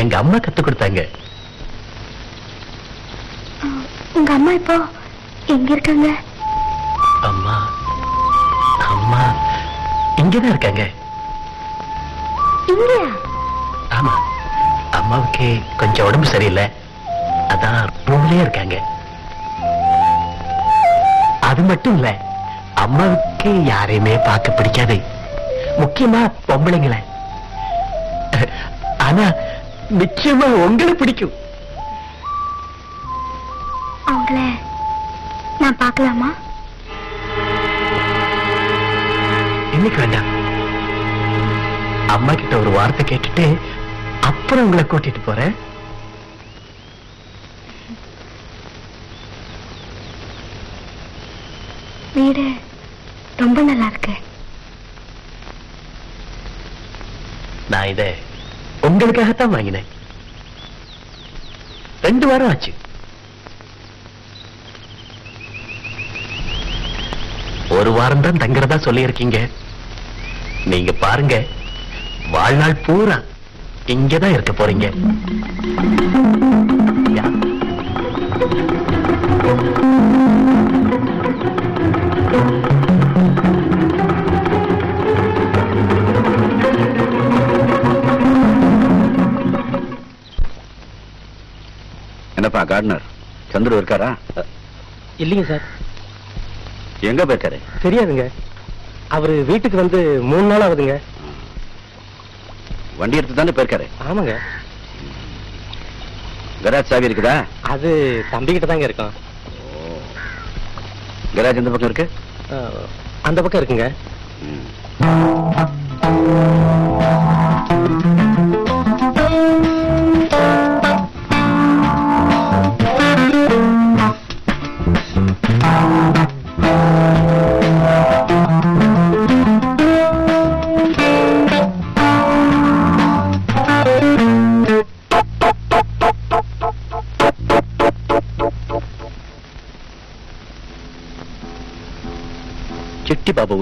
[0.00, 1.02] எங்க அம்மா கத்து கொடுத்தாங்க.
[4.18, 4.76] உங்க அம்மா இப்போ
[5.54, 6.08] எங்க இருக்காங்க?
[7.30, 7.56] அம்மா
[8.92, 9.22] அம்மா
[10.22, 10.84] இங்கதான் இருக்காங்க.
[12.74, 13.10] இங்கயா?
[13.98, 14.14] ஆமா
[15.00, 15.48] அம்மாவுக்கு
[15.82, 16.66] கொஞ்சம் உடம்பு சரியில்லை.
[17.54, 18.76] அதான் ரூம்லயே இருக்காங்க.
[21.60, 22.10] அது மட்டும் இல்ல
[22.82, 24.96] அம்மாவுக்கு யாரையுமே பார்க்க பிடிக்காது.
[25.80, 27.00] முக்கியமா பொம்பளைங்களை.
[29.06, 29.26] ஆனா
[30.00, 31.34] நிச்சயமா உங்களை பிடிக்கும்.
[34.10, 34.38] அவங்கள
[35.62, 36.30] நான் பார்க்கலாமா?
[39.76, 40.30] இன்னைக்கு வேண்டாம்.
[42.16, 43.46] அம்மா கிட்ட ஒரு வார்த்தை கேட்டுட்டு
[44.30, 45.56] அப்புறம் உங்களை கூட்டிட்டு போறேன்
[52.14, 52.44] வீடு
[53.40, 54.14] ரொம்ப நல்லா இருக்கு
[57.90, 58.14] நான் இதை
[58.82, 59.86] உங்களுக்காகத்தான் வாங்கினேன்.
[62.02, 62.72] ரெண்டு வாரம் ஆச்சு.
[67.68, 69.50] ஒரு வாரம் தான் தங்குறதா சொல்லியிருக்கீங்க.
[70.64, 71.44] நீங்க பாருங்க
[72.30, 73.18] வாழ்நாள் பூரா
[73.86, 74.88] இங்கதான் இருக்க போறீங்க.
[77.18, 77.26] யா.
[92.50, 93.04] என்னப்பா கார்டனர்
[93.52, 94.08] சந்துரு இருக்காரா?
[95.22, 95.66] இல்லைங்க சார்.
[97.08, 97.58] எங்க போயிருக்காரு?
[97.84, 98.24] தெரியாதுங்க.
[99.16, 99.98] அவரு வீட்டுக்கு வந்து
[100.30, 100.96] மூணு நாள் ஆகுதுங்க.
[103.00, 103.86] வண்டி எடுத்து தானே போயிருக்காரு?
[104.08, 104.34] ஆமாங்க.
[106.64, 107.36] கராஜ் சாவி இருக்குதா?
[107.74, 107.90] அது
[108.32, 109.14] தம்பி கிட்ட தாங்க இருக்கும்.
[111.36, 112.06] கராஜ் எந்த பக்கம் இருக்கு?
[113.28, 113.88] அந்த பக்கம் இருக்குங்க.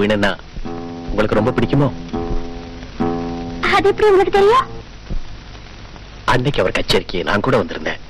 [0.00, 0.32] வீணன்னா
[1.10, 1.88] உங்களுக்கு ரொம்ப பிடிக்குமோ?
[3.74, 4.66] அது எப்படி உங்களுக்கு தெரியும்?
[6.24, 8.00] அன்னைக்கு அவர் கச்சேரிக்கு நான் கூட வந்திருந்தேன்.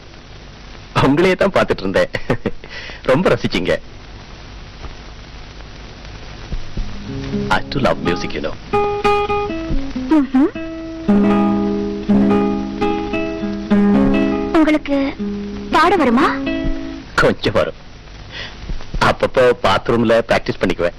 [1.07, 2.11] உங்களையே தான் பார்த்துட்டு இருந்தேன்.
[3.03, 3.75] ரொம்ப ரசிச்சீங்க.
[7.57, 8.55] I do love music, you know.
[10.17, 10.51] ம்ஹும்.
[14.59, 14.99] உங்களுக்கு
[15.75, 16.27] பாட வருமா?
[17.15, 17.79] கொஞ்சம் வரும்.
[19.09, 20.99] அப்பப்போ பாத்ரூம்ல பிராக்டிஸ் பண்ணிக்குவேன்.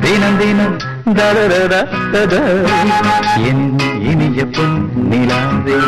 [0.00, 0.76] தினம் தினம்
[3.48, 3.64] என்
[4.10, 4.76] இனிய பொன்
[5.10, 5.78] நிலாவே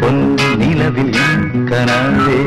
[0.00, 0.22] பொன்
[0.58, 2.38] நிலவில் என் கனாவே.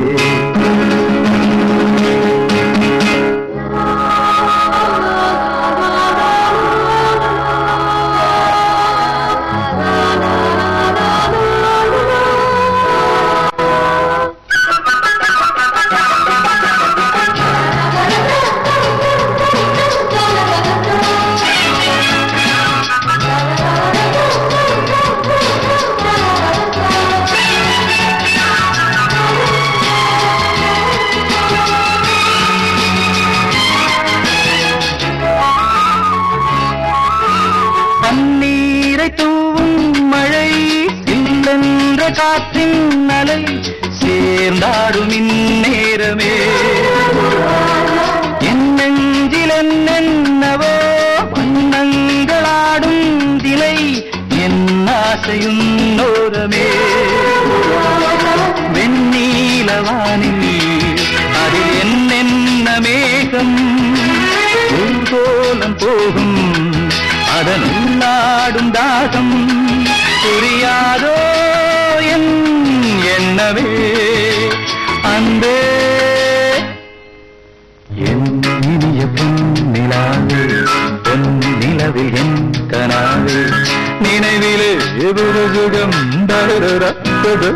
[85.15, 86.89] நினைவிலே
[87.23, 87.49] ஒரு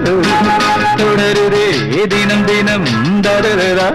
[0.98, 1.66] தொடருதே
[2.08, 2.88] தினம் தினம்
[3.22, 3.88] தருரா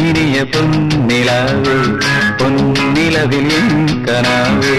[0.00, 1.76] இனிய பொன்னிலாவே
[2.38, 3.54] பொன்னிலவில்
[4.06, 4.76] கனாவே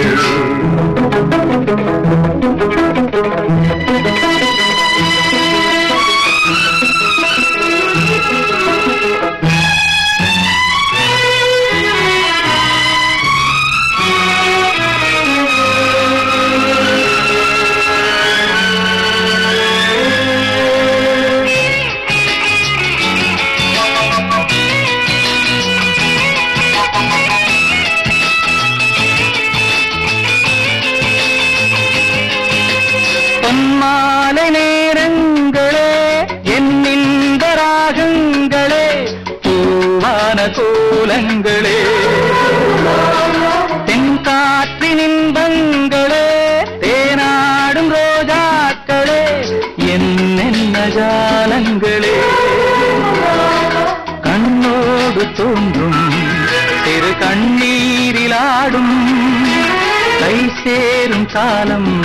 [61.34, 62.03] காலம்.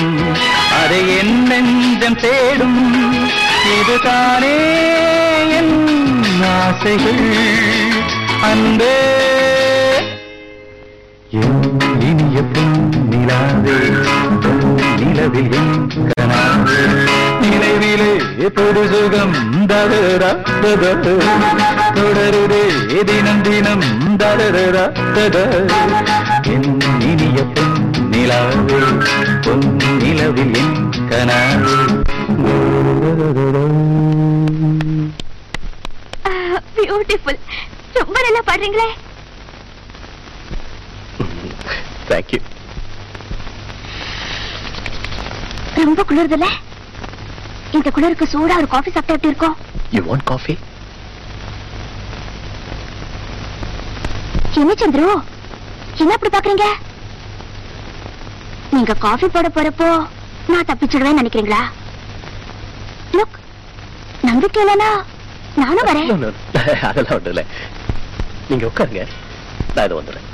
[0.82, 3.02] அதை என் நெஞ்சம் தேடும்.
[3.80, 4.56] இதுதானே
[5.50, 7.24] என் ஆசைகள்.
[8.42, 8.94] அன்பே.
[11.30, 13.78] என் இனிய பொன் நிலாவே
[14.98, 15.50] நிலவில்
[17.40, 18.12] நினைவிலே
[18.48, 20.30] பொது சுகம் தவறா
[21.94, 24.92] தொடருதே தினம் தினம் தரரரா
[26.42, 27.45] என் இனிய
[28.26, 28.78] நிலாவே
[29.44, 29.64] பொன்
[30.00, 30.78] நிலவில் என்
[31.10, 31.74] கனாவே
[36.76, 37.38] பியூட்டிஃபுல்
[37.98, 38.88] ரொம்ப நல்லா பாடுறீங்களே
[42.10, 42.40] தேங்க்யூ
[45.80, 46.48] ரொம்ப குளிருதுல்ல?
[47.76, 49.56] இந்த குளிருக்கு சூடா ஒரு காஃபி சாப்பிட்டா எப்படி இருக்கும்?
[49.96, 50.54] யூ வாண்ட் காஃபி
[54.62, 55.08] என்ன சந்துரு?
[56.02, 56.66] என்ன அப்படி பாக்குறீங்க?
[58.76, 59.88] நீங்க காஃபி போட போறப்போ
[60.48, 61.60] நான் தப்பிச்சிடுவேன் நினைக்கிறீங்களா?
[63.12, 63.36] லுக்
[64.22, 64.90] நம்பிக்கை இல்லைன்னா
[65.56, 66.08] நானும் வரேன்.
[66.88, 67.42] அதெல்லாம் ஒண்ணும் இல்ல.
[68.48, 69.04] நீங்க உட்காருங்க.
[69.74, 70.26] நான் இது வந்துடுறேன்.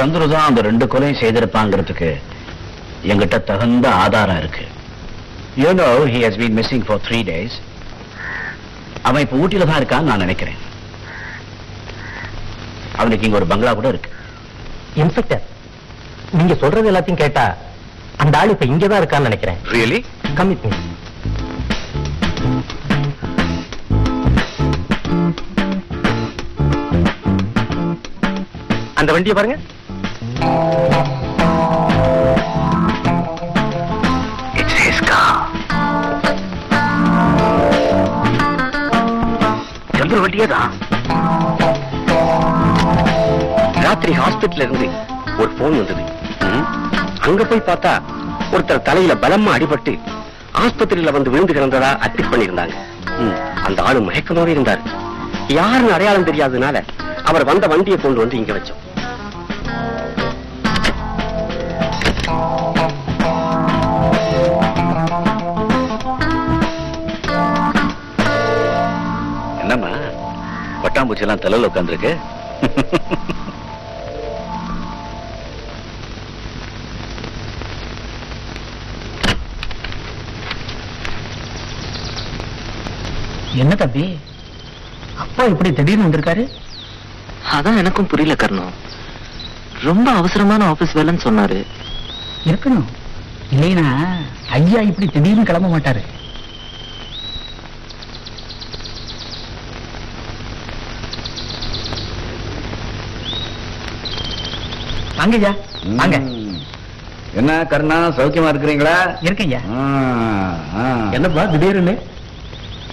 [0.00, 2.10] சந்துரு தான் அந்த ரெண்டு கொலையும் செய்திருப்பாங்கிறதுக்கு
[3.10, 4.64] எங்கிட்ட தகுந்த ஆதாரம் இருக்கு.
[5.62, 7.56] You know he has been missing for three days
[9.08, 10.58] அவன் இப்ப ஊட்டியில தான் இருக்கான்னு நான் நினைக்கிறேன்.
[13.00, 14.10] அவனுக்கு இங்க ஒரு பங்களா கூட இருக்கு.
[15.02, 15.44] இன்ஸ்பெக்டர்
[16.38, 17.44] நீங்க சொல்றது எல்லாத்தையும் கேட்டா
[18.22, 19.60] அந்த ஆள் இப்ப இங்கதான் இருக்கான்னு நினைக்கிறேன்.
[19.74, 20.00] ரியலி
[20.40, 20.72] கமிட் மீ
[29.00, 29.58] அந்த வண்டியை பாருங்க.
[34.60, 35.32] It's his car.
[39.98, 40.70] சந்திர வண்டியே தான்
[43.84, 44.86] ராத்திரி ஹாஸ்பிடல்ல இருந்து
[45.40, 46.04] ஒரு போன் வந்தது.
[47.26, 47.92] அங்க போய் பார்த்தா
[48.54, 49.92] ஒருத்தர் தலையில பலமா அடிபட்டு
[50.62, 52.74] ஆஸ்பத்திரியில வந்து விழுந்து கிடந்ததா அட்மிட் பண்ணியிருந்தாங்க.
[53.66, 54.82] அந்த ஆளு மயக்கமாவே இருந்தார்.
[55.58, 56.76] யாருன்னு அடையாளம் தெரியாததுனால
[57.30, 58.80] அவர் வந்த வண்டியை கொண்டு வந்து இங்க வச்சோம்.
[71.26, 72.12] எல்லாம் தலையில உட்காந்துருக்கு.
[83.62, 84.04] என்ன தம்பி?
[85.22, 86.44] அப்பா இப்படி திடீர்னு வந்திருக்காரு?
[87.54, 88.76] அதான் எனக்கும் புரியல கர்ணம்
[89.88, 91.58] ரொம்ப அவசரமான ஆபீஸ் வேலைன்னு சொன்னாரு.
[92.50, 92.88] இருக்கணும்.
[93.54, 93.86] இல்லைன்னா
[94.58, 96.02] ஐயா இப்படி திடீர்னு கிளம்ப மாட்டாரு.
[105.20, 105.50] வாங்க ஐயா
[106.00, 106.16] வாங்க.
[107.40, 108.94] என்ன கருணா சௌக்கியமா இருக்கிறீங்களா?
[109.26, 109.60] இருக்கையா
[111.16, 111.94] என்னப்பா திடீர்னு?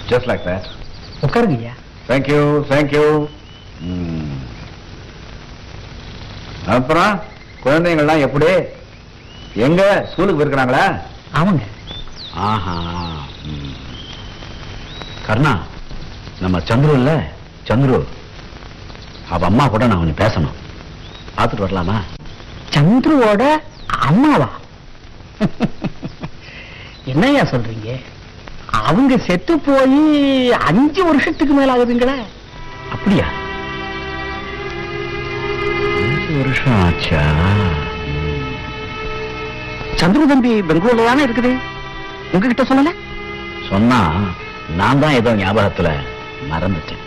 [0.10, 0.68] ஜஸ்ட் லைக் தட்
[1.26, 1.74] உட்காருங்க ஐயா
[2.10, 2.40] தேங்க்யூ
[2.72, 3.06] தேங்க்யூ
[6.76, 7.14] அப்புறம்
[7.64, 8.50] குழந்தைங்கள்லாம் எப்படி?
[9.66, 9.82] எங்க?
[10.12, 10.84] ஸ்கூலுக்கு போயிருக்கிறாங்களா?
[11.40, 11.64] ஆமாங்க.
[12.50, 12.76] ஆஹா.
[15.28, 15.54] கருணா
[16.44, 17.12] நம்ம சந்துரு இல்ல?
[17.70, 18.00] சந்துரு
[19.34, 20.58] அவ அம்மா கூட நான் கொஞ்சம் பேசணும்.
[21.38, 21.98] பார்த்துட்டு வரலாமா?
[22.76, 23.44] சந்துருவோட
[24.10, 24.50] அம்மாவா?
[27.12, 27.90] என்னய்யா சொல்றீங்க?
[28.80, 30.00] அவங்க செத்து போய்
[30.70, 32.18] அஞ்சு வருஷத்துக்கு மேல ஆகுதுங்களே
[32.96, 33.28] அப்படியா?
[36.02, 37.24] அஞ்சு வருஷம் ஆச்சா?
[40.02, 41.52] சந்துரு தம்பி பெங்களூர்ல தானே இருக்குது.
[42.34, 42.92] உங்ககிட்ட சொல்லல?
[43.70, 44.00] சொன்னா
[44.80, 45.90] நான் தான் ஏதோ ஞாபகத்துல
[46.52, 47.04] மறந்துட்டேன்.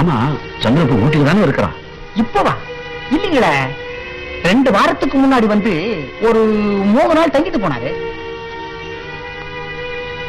[0.00, 0.16] ஆமா
[0.64, 1.76] சந்திரப்பு ஊட்டிக்கு தானே இருக்கிறான்.
[2.22, 2.52] இப்பவா?
[3.14, 3.52] இல்லைங்களே.
[4.42, 5.72] ரெண்டு வாரத்துக்கு முன்னாடி வந்து
[6.20, 6.40] ஒரு
[6.94, 7.90] மூணு நாள் தங்கிட்டு போனாரு.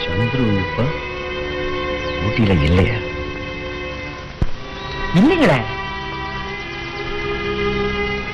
[0.03, 0.83] சந்துரு இப்ப
[2.25, 2.97] ஊட்டியில இல்லையா?
[5.19, 5.59] இல்லைங்களே.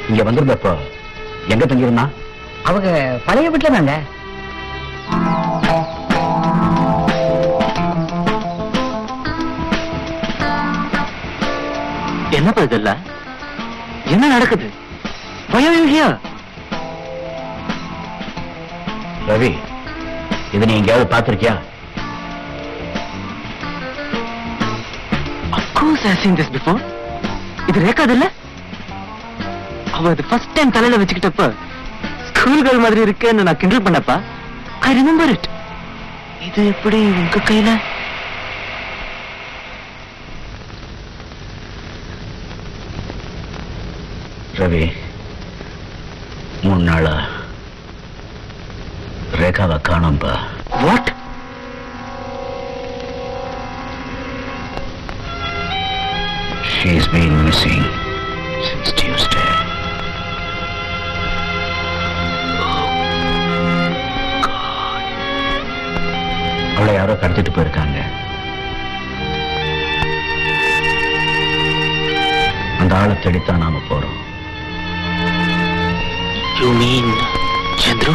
[0.10, 0.74] இங்க வந்திருந்தப்போ
[1.48, 2.14] எங்க தங்கியிருந்தான்
[2.64, 2.90] அவங்க
[3.26, 3.96] பழைய வீட்டுல தாங்க.
[12.38, 13.02] என்னப்பா இதெல்லாம்?
[14.14, 14.68] என்ன நடக்குது?
[19.30, 19.52] ரவி
[20.56, 21.56] இது நீ எங்கேயாவது பார்த்திருக்கியா?
[25.80, 26.80] Course I've seen this before.
[27.70, 28.26] இது ரேக்காது இல்ல
[29.96, 31.46] அவ அது ஃபர்ஸ்ட் டைம் தலையில வச்சுக்கிட்டப்ப
[32.30, 34.16] ஸ்கூல் கேர்ள் மாதிரி இருக்கேன்னு நான் கிண்டல் பண்ணப்பா
[34.88, 35.48] ஐ ரிமெம்பர் இட்
[36.48, 37.70] இது எப்படி உங்க கையில?
[44.68, 44.86] ரவி
[46.64, 47.14] மூணு நாளா
[49.42, 50.34] ரேகாவை காணோம்பா.
[50.86, 51.12] What
[56.74, 57.86] She's been missing
[58.68, 59.48] since Tuesday.
[66.76, 68.00] அவளை யாரோ கடத்திட்டு போயிருக்காங்க.
[72.84, 74.17] அந்த ஆளை தேடித்தான் நாம போறோம்.
[76.60, 77.12] யூ மீன்
[77.76, 78.14] சந்துரு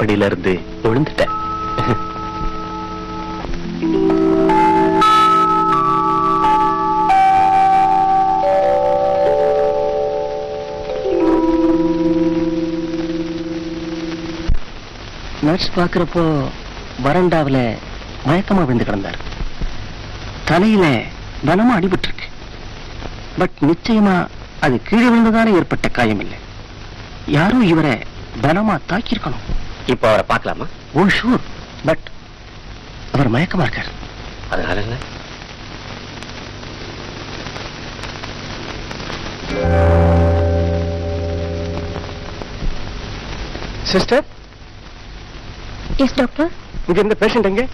[0.00, 0.54] படியில இருந்து
[0.84, 1.34] விழுந்துட்டேன்
[15.46, 16.22] நர்ஸ் பாக்குறப்போ
[17.04, 17.58] வறண்டாவுல
[18.26, 19.18] மயக்கமா விழுந்து கிடந்தார்.
[20.50, 20.84] தலையில
[21.48, 22.26] பலமா அடிபட்டிருக்கு.
[23.38, 24.14] பட் நிச்சயமா
[24.66, 26.38] அது கீழே விழுந்ததால ஏற்பட்ட காயம் இல்லை
[27.36, 27.94] யாரும் இவரை
[28.44, 29.46] பலமா தாக்கியிருக்கணும்.
[29.86, 30.66] இப்போ அவரை பார்க்கலாமா?
[30.92, 31.42] ஓ ஷூர்
[31.86, 32.06] பட்
[33.12, 33.90] அவர் மயக்கமா இருக்கார்.
[34.50, 34.96] அதனால என்ன?
[43.82, 44.24] சிஸ்டர்
[45.96, 46.50] எஸ் டாக்டர்
[46.86, 47.66] இங்க இருந்த பேஷண்ட் எங்க?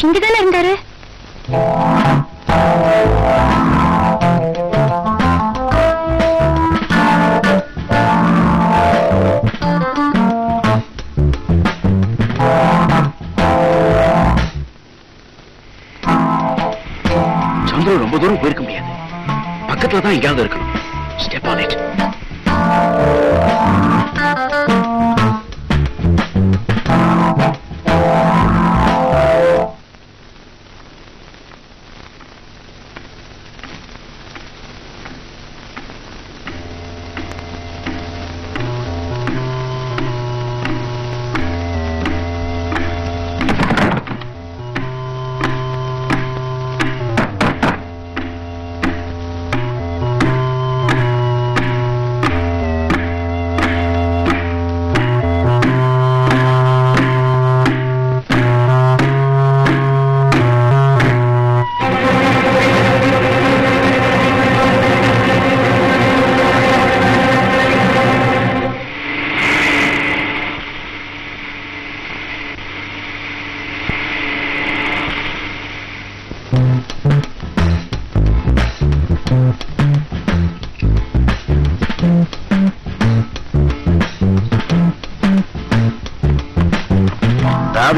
[0.00, 0.74] இங்கதானே இருந்தாரு.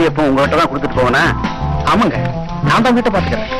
[0.08, 1.22] எப்போ உங்ககிட்ட தான் கொடுத்துட்டு போவேனா?
[1.92, 2.16] ஆமாங்க
[2.68, 3.50] நான் தான் வீட்டை பாத்துக்கிறேன்.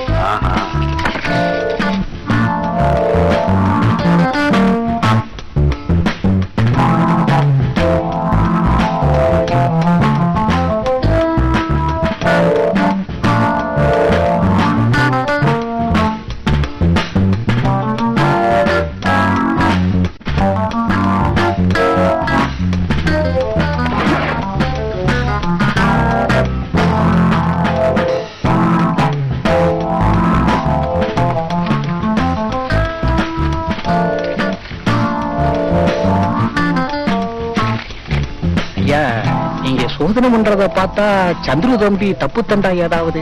[40.39, 41.05] பண்றத பார்த்தா
[41.47, 43.21] சந்துரு தம்பி தப்பு தண்டா ஏதாவது?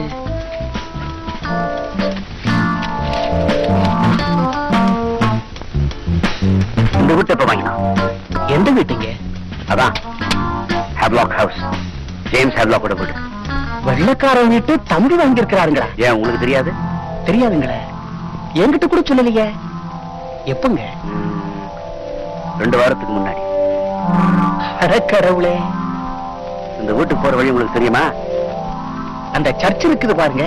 [7.01, 7.73] இந்த வீட்டு எப்ப வாங்கினா?
[8.57, 9.09] எந்த வீட்டுங்க?
[9.73, 9.95] அதான்.
[11.01, 11.61] ஹேப்லாக் ஹவுஸ்
[12.33, 13.15] ஜேம்ஸ் ஹேப்லாக்கோட வீடு.
[13.87, 15.89] வெள்ளக்காரன் வீட்டு தம்பி வாங்கியிருக்கிறாருங்களா?
[16.05, 16.73] ஏன் உங்களுக்கு தெரியாது?
[17.31, 17.81] தெரியாதுங்களே.
[18.63, 19.49] என்கிட்ட கூட சொல்லலையே.
[20.55, 20.83] எப்பங்க?
[22.61, 23.43] ரெண்டு வாரத்துக்கு முன்னாடி.
[24.85, 25.57] அடக்கடவுளே
[26.87, 28.03] இந்த வீட்டுக்கு போற வழி உங்களுக்கு தெரியுமா?
[29.33, 30.45] அந்த சர்ச் இருக்குது பாருங்க.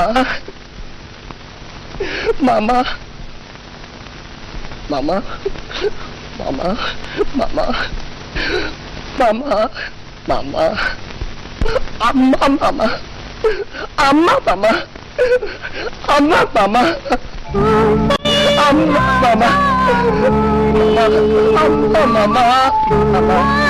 [0.00, 0.24] 妈，
[2.40, 2.84] 妈妈，
[4.88, 5.22] 妈妈，
[6.38, 6.74] 妈妈，
[7.34, 7.62] 妈妈，
[9.18, 9.70] 妈妈，
[10.26, 10.58] 妈妈，
[11.98, 12.90] 阿妈妈妈，
[13.96, 14.68] 阿妈妈妈，
[16.06, 16.78] 阿妈妈妈，
[18.56, 19.46] 阿妈妈妈，妈妈，
[21.56, 22.38] 阿妈妈妈，
[22.88, 23.69] 妈妈。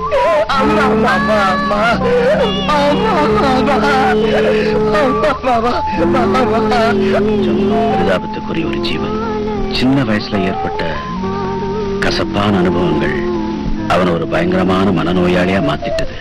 [7.91, 9.15] பரிதாபத்துக்குரிய ஒரு ஜீவன்.
[9.79, 10.81] சின்ன வயசுல ஏற்பட்ட
[11.99, 13.17] கசப்பான அனுபவங்கள்
[13.87, 16.15] அவன் ஒரு பயங்கரமான மனநோயாளியா மாத்திட்டது.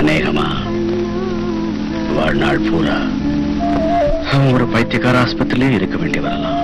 [0.00, 0.48] அநேகமா
[2.16, 2.98] வாழ்நாள் பூரா
[4.54, 6.57] ஒரு பைத்தியக்கார ஆஸ்பத்திரியிலே இருக்க வேண்டி வரலாம்.